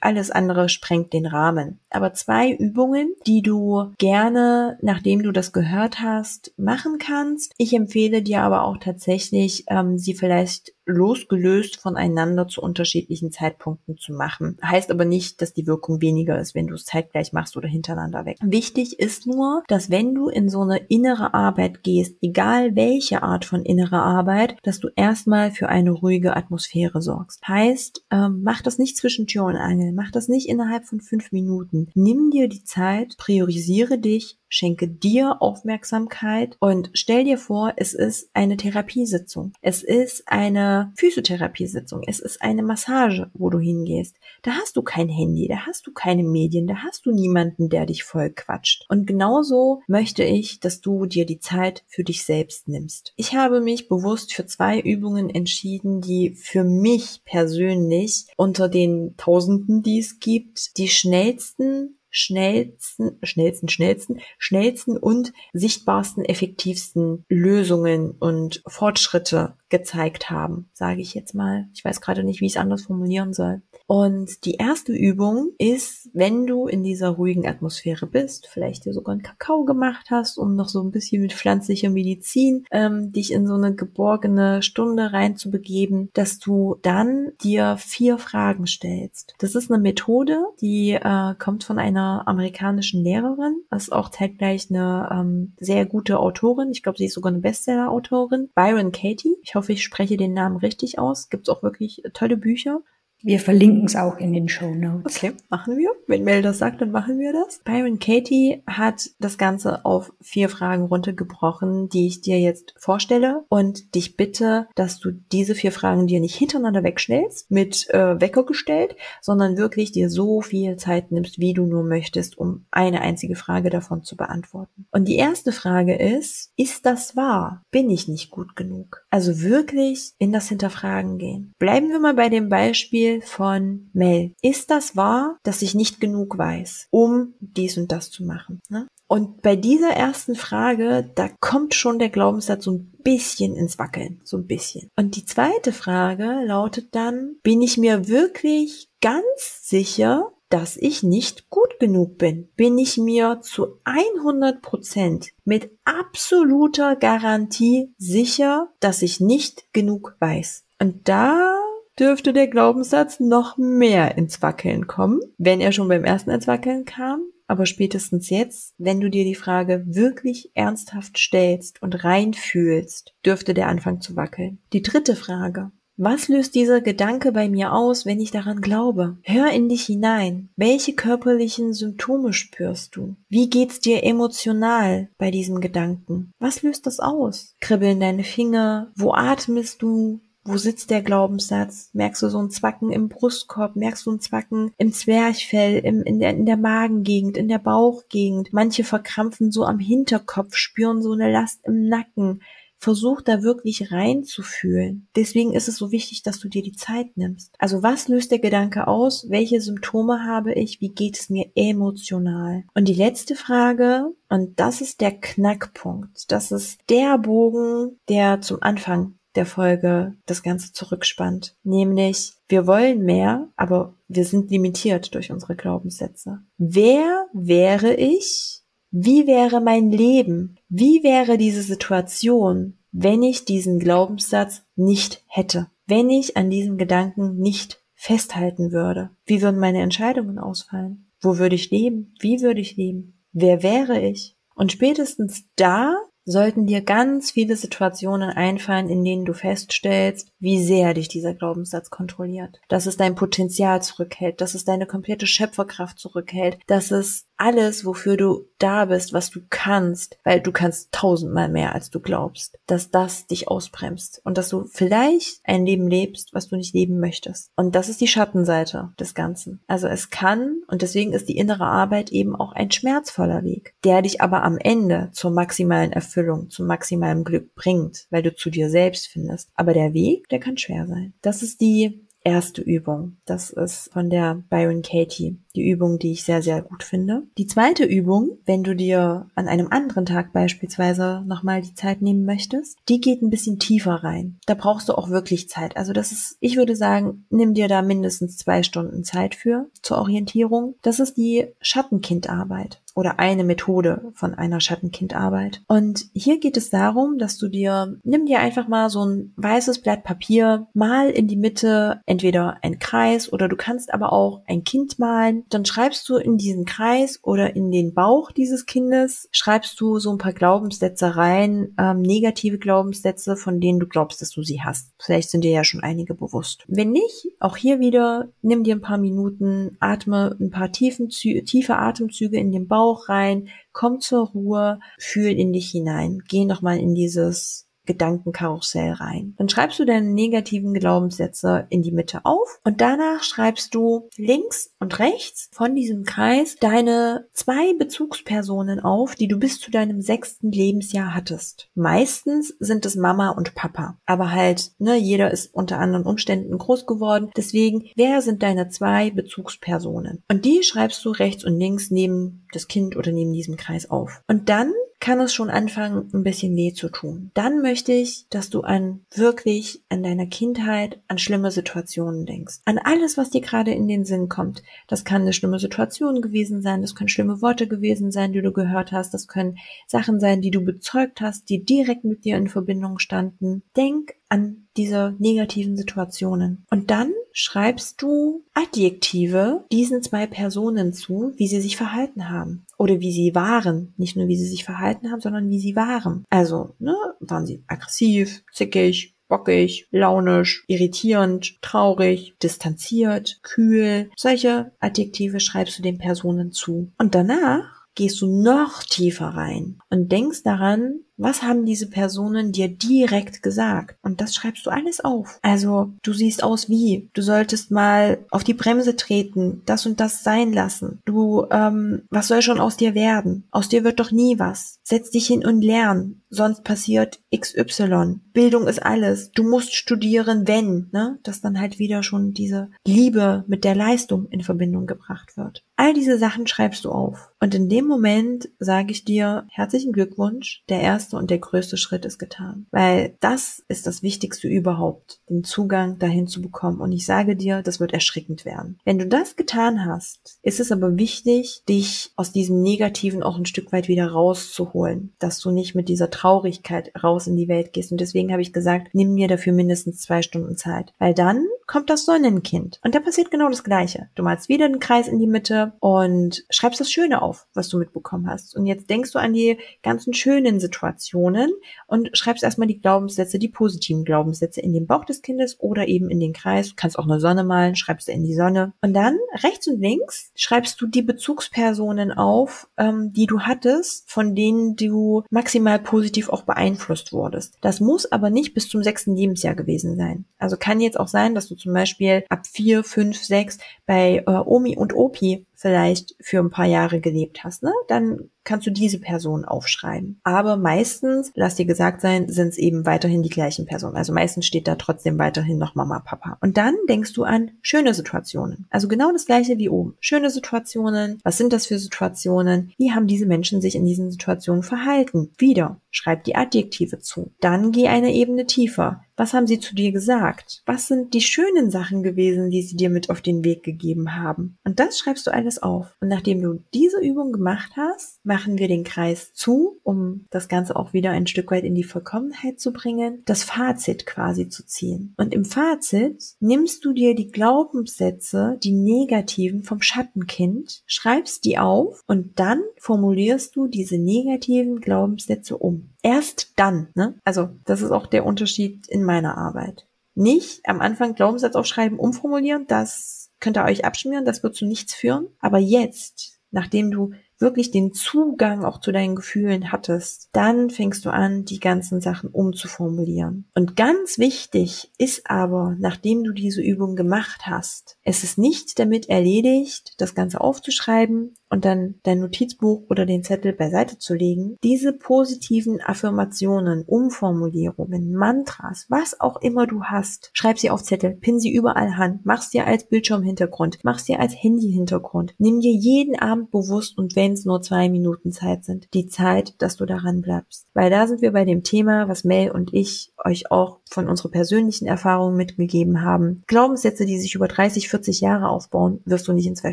[0.00, 1.80] alles andere sprengt den Rahmen.
[1.90, 7.52] Aber zwei Übungen, die du gerne, nachdem du das gehört hast, machen kannst.
[7.58, 14.12] Ich empfehle dir aber auch tatsächlich, ähm, sie vielleicht losgelöst voneinander zu unterschiedlichen Zeitpunkten zu
[14.12, 14.56] machen.
[14.62, 18.24] Heißt aber nicht, dass die Wirkung weniger ist, wenn du es zeitgleich machst oder hintereinander
[18.24, 18.38] weg.
[18.42, 23.44] Wichtig ist nur, dass wenn du in so eine innere Arbeit gehst, egal welche Art
[23.44, 27.46] von innerer Arbeit, dass du erstmal für eine ruhige Atmosphäre sorgst.
[27.46, 31.32] Heißt, ähm, mach das nicht zwischen Tür und Angel, mach das nicht innerhalb von fünf
[31.32, 31.88] Minuten.
[31.94, 38.30] Nimm dir die Zeit, priorisiere dich, schenke dir Aufmerksamkeit und stell dir vor, es ist
[38.34, 39.52] eine Therapiesitzung.
[39.60, 42.02] Es ist eine Physiotherapiesitzung.
[42.06, 44.16] Es ist eine Massage, wo du hingehst.
[44.42, 47.86] Da hast du kein Handy, da hast du keine Medien, da hast du niemanden, der
[47.86, 48.84] dich voll quatscht.
[48.88, 53.12] Und genauso möchte ich, dass du dir die Zeit für dich selbst nimmst.
[53.16, 59.82] Ich habe mich bewusst für zwei Übungen entschieden, die für mich persönlich unter den Tausenden,
[59.82, 69.56] die es gibt, die schnellsten schnellsten, schnellsten, schnellsten, schnellsten und sichtbarsten, effektivsten Lösungen und Fortschritte
[69.70, 71.68] gezeigt haben, sage ich jetzt mal.
[71.74, 73.62] Ich weiß gerade nicht, wie ich es anders formulieren soll.
[73.86, 79.12] Und die erste Übung ist, wenn du in dieser ruhigen Atmosphäre bist, vielleicht dir sogar
[79.14, 83.46] einen Kakao gemacht hast, um noch so ein bisschen mit pflanzlicher Medizin ähm, dich in
[83.46, 89.34] so eine geborgene Stunde reinzubegeben, dass du dann dir vier Fragen stellst.
[89.38, 95.08] Das ist eine Methode, die äh, kommt von einer amerikanischen Lehrerin, ist auch zeitgleich eine
[95.10, 96.70] ähm, sehr gute Autorin.
[96.72, 98.50] Ich glaube, sie ist sogar eine Bestseller-Autorin.
[98.54, 99.36] Byron Katie.
[99.42, 101.28] Ich hoffe, ich spreche den Namen richtig aus.
[101.28, 102.80] Gibt es auch wirklich tolle Bücher.
[103.22, 105.16] Wir verlinken es auch in den Show Notes.
[105.16, 105.90] Okay, machen wir.
[106.06, 107.60] Wenn Mel das sagt, dann machen wir das.
[107.64, 113.96] Byron Katie hat das Ganze auf vier Fragen runtergebrochen, die ich dir jetzt vorstelle und
[113.96, 118.94] dich bitte, dass du diese vier Fragen dir nicht hintereinander wegschnellst, mit äh, Wecker gestellt,
[119.20, 123.68] sondern wirklich dir so viel Zeit nimmst, wie du nur möchtest, um eine einzige Frage
[123.70, 124.86] davon zu beantworten.
[124.92, 127.64] Und die erste Frage ist, ist das wahr?
[127.72, 129.04] Bin ich nicht gut genug?
[129.10, 131.54] Also wirklich in das Hinterfragen gehen.
[131.58, 134.34] Bleiben wir mal bei dem Beispiel, Beispiel von Mel.
[134.42, 138.60] Ist das wahr, dass ich nicht genug weiß, um dies und das zu machen?
[138.68, 138.86] Ne?
[139.06, 144.20] Und bei dieser ersten Frage, da kommt schon der Glaubenssatz so ein bisschen ins Wackeln,
[144.24, 144.90] so ein bisschen.
[144.96, 151.48] Und die zweite Frage lautet dann, bin ich mir wirklich ganz sicher, dass ich nicht
[151.50, 152.48] gut genug bin?
[152.56, 160.64] Bin ich mir zu 100 Prozent mit absoluter Garantie sicher, dass ich nicht genug weiß?
[160.80, 161.58] Und da
[161.98, 166.84] dürfte der Glaubenssatz noch mehr ins Wackeln kommen, wenn er schon beim ersten ins Wackeln
[166.84, 167.22] kam.
[167.46, 173.68] Aber spätestens jetzt, wenn du dir die Frage wirklich ernsthaft stellst und reinfühlst, dürfte der
[173.68, 174.58] anfangen zu wackeln.
[174.74, 175.70] Die dritte Frage.
[176.00, 179.16] Was löst dieser Gedanke bei mir aus, wenn ich daran glaube?
[179.24, 180.48] Hör in dich hinein.
[180.54, 183.16] Welche körperlichen Symptome spürst du?
[183.28, 186.30] Wie geht's dir emotional bei diesem Gedanken?
[186.38, 187.56] Was löst das aus?
[187.60, 188.92] Kribbeln deine Finger?
[188.94, 190.20] Wo atmest du?
[190.48, 191.90] Wo sitzt der Glaubenssatz?
[191.92, 193.76] Merkst du so ein Zwacken im Brustkorb?
[193.76, 198.50] Merkst du ein Zwacken im Zwerchfell, im, in, der, in der Magengegend, in der Bauchgegend?
[198.50, 202.40] Manche verkrampfen so am Hinterkopf, spüren so eine Last im Nacken.
[202.78, 205.08] Versuch da wirklich reinzufühlen.
[205.16, 207.52] Deswegen ist es so wichtig, dass du dir die Zeit nimmst.
[207.58, 209.28] Also was löst der Gedanke aus?
[209.28, 210.80] Welche Symptome habe ich?
[210.80, 212.64] Wie geht es mir emotional?
[212.74, 216.30] Und die letzte Frage, und das ist der Knackpunkt.
[216.32, 221.56] Das ist der Bogen, der zum Anfang der Folge das Ganze zurückspannt.
[221.62, 226.40] Nämlich, wir wollen mehr, aber wir sind limitiert durch unsere Glaubenssätze.
[226.56, 228.62] Wer wäre ich?
[228.90, 230.58] Wie wäre mein Leben?
[230.68, 235.68] Wie wäre diese Situation, wenn ich diesen Glaubenssatz nicht hätte?
[235.86, 239.10] Wenn ich an diesem Gedanken nicht festhalten würde?
[239.24, 241.12] Wie würden meine Entscheidungen ausfallen?
[241.20, 242.12] Wo würde ich leben?
[242.18, 243.20] Wie würde ich leben?
[243.30, 244.36] Wer wäre ich?
[244.56, 245.94] Und spätestens da
[246.30, 251.90] sollten dir ganz viele Situationen einfallen, in denen du feststellst, wie sehr dich dieser Glaubenssatz
[251.90, 257.84] kontrolliert, dass es dein Potenzial zurückhält, dass es deine komplette Schöpferkraft zurückhält, dass es alles,
[257.84, 262.58] wofür du da bist, was du kannst, weil du kannst tausendmal mehr, als du glaubst,
[262.66, 266.98] dass das dich ausbremst und dass du vielleicht ein Leben lebst, was du nicht leben
[266.98, 267.50] möchtest.
[267.56, 269.60] Und das ist die Schattenseite des Ganzen.
[269.68, 274.02] Also es kann, und deswegen ist die innere Arbeit eben auch ein schmerzvoller Weg, der
[274.02, 278.68] dich aber am Ende zur maximalen Erfüllung, zum maximalen Glück bringt, weil du zu dir
[278.68, 279.50] selbst findest.
[279.54, 281.14] Aber der Weg, der kann schwer sein.
[281.22, 283.16] Das ist die erste Übung.
[283.24, 287.24] Das ist von der Byron Katie die Übung, die ich sehr, sehr gut finde.
[287.36, 292.24] Die zweite Übung, wenn du dir an einem anderen Tag beispielsweise nochmal die Zeit nehmen
[292.24, 294.38] möchtest, die geht ein bisschen tiefer rein.
[294.46, 295.76] Da brauchst du auch wirklich Zeit.
[295.76, 299.98] Also das ist, ich würde sagen, nimm dir da mindestens zwei Stunden Zeit für zur
[299.98, 300.76] Orientierung.
[300.82, 305.62] Das ist die Schattenkindarbeit oder eine Methode von einer Schattenkindarbeit.
[305.68, 309.82] Und hier geht es darum, dass du dir, nimm dir einfach mal so ein weißes
[309.82, 314.64] Blatt Papier, mal in die Mitte entweder ein Kreis oder du kannst aber auch ein
[314.64, 319.80] Kind malen dann schreibst du in diesen Kreis oder in den Bauch dieses Kindes, schreibst
[319.80, 324.42] du so ein paar Glaubenssätze rein, ähm, negative Glaubenssätze, von denen du glaubst, dass du
[324.42, 324.92] sie hast.
[324.98, 326.64] Vielleicht sind dir ja schon einige bewusst.
[326.68, 331.76] Wenn nicht, auch hier wieder, nimm dir ein paar Minuten, atme ein paar tiefen, tiefe
[331.76, 336.94] Atemzüge in den Bauch rein, komm zur Ruhe, fühl in dich hinein, geh nochmal in
[336.94, 339.34] dieses Gedankenkarussell rein.
[339.38, 344.74] Dann schreibst du deine negativen Glaubenssätze in die Mitte auf und danach schreibst du links
[344.78, 350.52] und rechts von diesem Kreis deine zwei Bezugspersonen auf, die du bis zu deinem sechsten
[350.52, 351.70] Lebensjahr hattest.
[351.74, 356.84] Meistens sind es Mama und Papa, aber halt, ne, jeder ist unter anderen Umständen groß
[356.84, 357.30] geworden.
[357.38, 360.22] Deswegen, wer sind deine zwei Bezugspersonen?
[360.30, 364.22] Und die schreibst du rechts und links neben das Kind oder neben diesem Kreis auf.
[364.28, 367.30] Und dann kann es schon anfangen, ein bisschen weh zu tun.
[367.34, 372.56] Dann möchte ich, dass du an wirklich an deiner Kindheit, an schlimme Situationen denkst.
[372.64, 374.62] An alles, was dir gerade in den Sinn kommt.
[374.88, 378.52] Das kann eine schlimme Situation gewesen sein, das können schlimme Worte gewesen sein, die du
[378.52, 382.48] gehört hast, das können Sachen sein, die du bezeugt hast, die direkt mit dir in
[382.48, 383.62] Verbindung standen.
[383.76, 386.66] Denk an diese negativen Situationen.
[386.70, 392.66] Und dann schreibst du Adjektive diesen zwei Personen zu, wie sie sich verhalten haben.
[392.76, 393.94] Oder wie sie waren.
[393.96, 396.24] Nicht nur wie sie sich verhalten haben, sondern wie sie waren.
[396.30, 404.10] Also, ne, waren sie aggressiv, zickig, bockig, launisch, irritierend, traurig, distanziert, kühl.
[404.16, 406.92] Solche Adjektive schreibst du den Personen zu.
[406.98, 412.68] Und danach gehst du noch tiefer rein und denkst daran, was haben diese Personen dir
[412.68, 413.96] direkt gesagt?
[414.02, 415.38] Und das schreibst du alles auf.
[415.42, 420.22] Also, du siehst aus wie, du solltest mal auf die Bremse treten, das und das
[420.22, 421.00] sein lassen.
[421.04, 423.44] Du, ähm, was soll schon aus dir werden?
[423.50, 424.78] Aus dir wird doch nie was.
[424.82, 428.20] Setz dich hin und lern, sonst passiert XY.
[428.32, 429.32] Bildung ist alles.
[429.32, 431.18] Du musst studieren, wenn, ne?
[431.22, 435.64] Dass dann halt wieder schon diese Liebe mit der Leistung in Verbindung gebracht wird.
[435.76, 437.30] All diese Sachen schreibst du auf.
[437.40, 440.62] Und in dem Moment sage ich dir herzlichen Glückwunsch.
[440.68, 442.66] Der erste erste und der größte Schritt ist getan.
[442.70, 446.80] Weil das ist das Wichtigste überhaupt, den Zugang dahin zu bekommen.
[446.80, 448.78] Und ich sage dir, das wird erschreckend werden.
[448.84, 453.46] Wenn du das getan hast, ist es aber wichtig, dich aus diesem Negativen auch ein
[453.46, 457.92] Stück weit wieder rauszuholen, dass du nicht mit dieser Traurigkeit raus in die Welt gehst.
[457.92, 460.92] Und deswegen habe ich gesagt, nimm mir dafür mindestens zwei Stunden Zeit.
[460.98, 462.80] Weil dann kommt das Sonnenkind.
[462.82, 464.08] Und da passiert genau das Gleiche.
[464.14, 467.78] Du malst wieder den Kreis in die Mitte und schreibst das Schöne auf, was du
[467.78, 468.56] mitbekommen hast.
[468.56, 471.52] Und jetzt denkst du an die ganzen schönen Situationen
[471.86, 476.10] und schreibst erstmal die Glaubenssätze, die positiven Glaubenssätze in den Bauch des Kindes oder eben
[476.10, 476.70] in den Kreis.
[476.70, 478.72] Du kannst auch eine Sonne malen, schreibst du in die Sonne.
[478.80, 484.34] Und dann rechts und links schreibst du die Bezugspersonen auf, ähm, die du hattest, von
[484.34, 487.58] denen du maximal positiv auch beeinflusst wurdest.
[487.60, 490.24] Das muss aber nicht bis zum sechsten Lebensjahr gewesen sein.
[490.38, 494.30] Also kann jetzt auch sein, dass du zum Beispiel ab vier, fünf, sechs bei äh,
[494.30, 497.72] Omi und Opi vielleicht für ein paar Jahre gelebt hast, ne?
[497.88, 500.20] Dann kannst du diese Person aufschreiben.
[500.22, 503.96] Aber meistens, lass dir gesagt sein, sind es eben weiterhin die gleichen Personen.
[503.96, 506.38] Also meistens steht da trotzdem weiterhin noch Mama, Papa.
[506.40, 508.66] Und dann denkst du an schöne Situationen.
[508.70, 509.96] Also genau das gleiche wie oben.
[510.00, 511.18] Schöne Situationen.
[511.24, 512.72] Was sind das für Situationen?
[512.78, 515.32] Wie haben diese Menschen sich in diesen Situationen verhalten?
[515.36, 515.82] Wieder.
[515.90, 517.32] Schreib die Adjektive zu.
[517.40, 519.02] Dann geh eine Ebene tiefer.
[519.18, 520.62] Was haben sie zu dir gesagt?
[520.64, 524.58] Was sind die schönen Sachen gewesen, die sie dir mit auf den Weg gegeben haben?
[524.64, 525.96] Und das schreibst du alles auf.
[526.02, 530.76] Und nachdem du diese Übung gemacht hast, machen wir den Kreis zu, um das Ganze
[530.76, 535.14] auch wieder ein Stück weit in die Vollkommenheit zu bringen, das Fazit quasi zu ziehen.
[535.16, 542.02] Und im Fazit nimmst du dir die Glaubenssätze, die negativen vom Schattenkind, schreibst die auf
[542.06, 545.90] und dann formulierst du diese negativen Glaubenssätze um.
[546.02, 547.14] Erst dann, ne?
[547.24, 549.86] Also, das ist auch der Unterschied in meiner Arbeit.
[550.14, 554.94] Nicht am Anfang Glaubenssatz aufschreiben, umformulieren, das könnt ihr euch abschmieren, das wird zu nichts
[554.94, 555.28] führen.
[555.40, 561.10] Aber jetzt, nachdem du wirklich den Zugang auch zu deinen Gefühlen hattest, dann fängst du
[561.10, 563.48] an, die ganzen Sachen umzuformulieren.
[563.54, 569.08] Und ganz wichtig ist aber, nachdem du diese Übung gemacht hast, es ist nicht damit
[569.08, 574.56] erledigt, das Ganze aufzuschreiben und dann dein Notizbuch oder den Zettel beiseite zu legen.
[574.62, 581.40] Diese positiven Affirmationen, Umformulierungen, Mantras, was auch immer du hast, schreib sie auf Zettel, pin
[581.40, 585.34] sie überall Hand, mach sie als Bildschirmhintergrund, mach sie als Handyhintergrund.
[585.38, 589.54] Nimm dir jeden Abend bewusst und wenn es nur zwei Minuten Zeit sind, die Zeit,
[589.58, 590.66] dass du daran bleibst.
[590.74, 594.30] Weil da sind wir bei dem Thema, was Mel und ich euch auch von unserer
[594.30, 596.42] persönlichen Erfahrung mitgegeben haben.
[596.46, 599.72] Glaubenssätze, die sich über 30, 40 Jahre aufbauen, wirst du nicht in zwei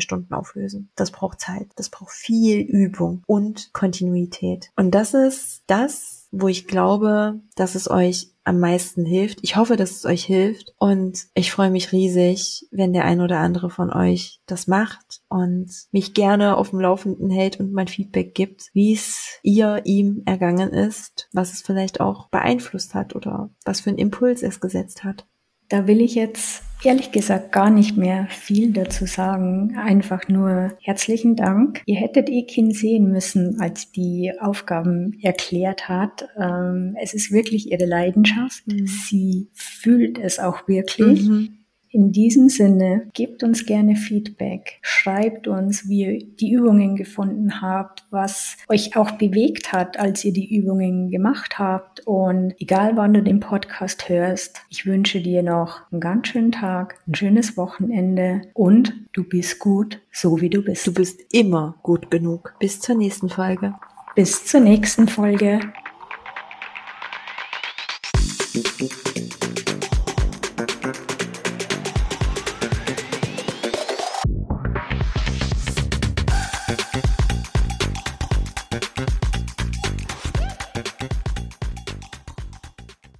[0.00, 0.90] Stunden auflösen.
[0.96, 1.65] Das braucht Zeit.
[1.74, 4.70] Das braucht viel Übung und Kontinuität.
[4.76, 9.40] Und das ist das, wo ich glaube, dass es euch am meisten hilft.
[9.42, 13.38] Ich hoffe, dass es euch hilft und ich freue mich riesig, wenn der ein oder
[13.38, 18.34] andere von euch das macht und mich gerne auf dem Laufenden hält und mein Feedback
[18.34, 23.80] gibt, wie es ihr ihm ergangen ist, was es vielleicht auch beeinflusst hat oder was
[23.80, 25.26] für einen Impuls es gesetzt hat.
[25.68, 29.76] Da will ich jetzt ehrlich gesagt gar nicht mehr viel dazu sagen.
[29.76, 31.82] Einfach nur herzlichen Dank.
[31.86, 36.28] Ihr hättet Ekin sehen müssen, als die Aufgaben erklärt hat.
[36.38, 38.66] Ähm, es ist wirklich ihre Leidenschaft.
[38.66, 38.86] Mhm.
[38.86, 41.28] Sie fühlt es auch wirklich.
[41.28, 41.65] Mhm.
[41.96, 48.04] In diesem Sinne, gebt uns gerne Feedback, schreibt uns, wie ihr die Übungen gefunden habt,
[48.10, 52.06] was euch auch bewegt hat, als ihr die Übungen gemacht habt.
[52.06, 56.98] Und egal wann du den Podcast hörst, ich wünsche dir noch einen ganz schönen Tag,
[57.08, 60.86] ein schönes Wochenende und du bist gut, so wie du bist.
[60.86, 62.52] Du bist immer gut genug.
[62.60, 63.74] Bis zur nächsten Folge.
[64.14, 65.60] Bis zur nächsten Folge.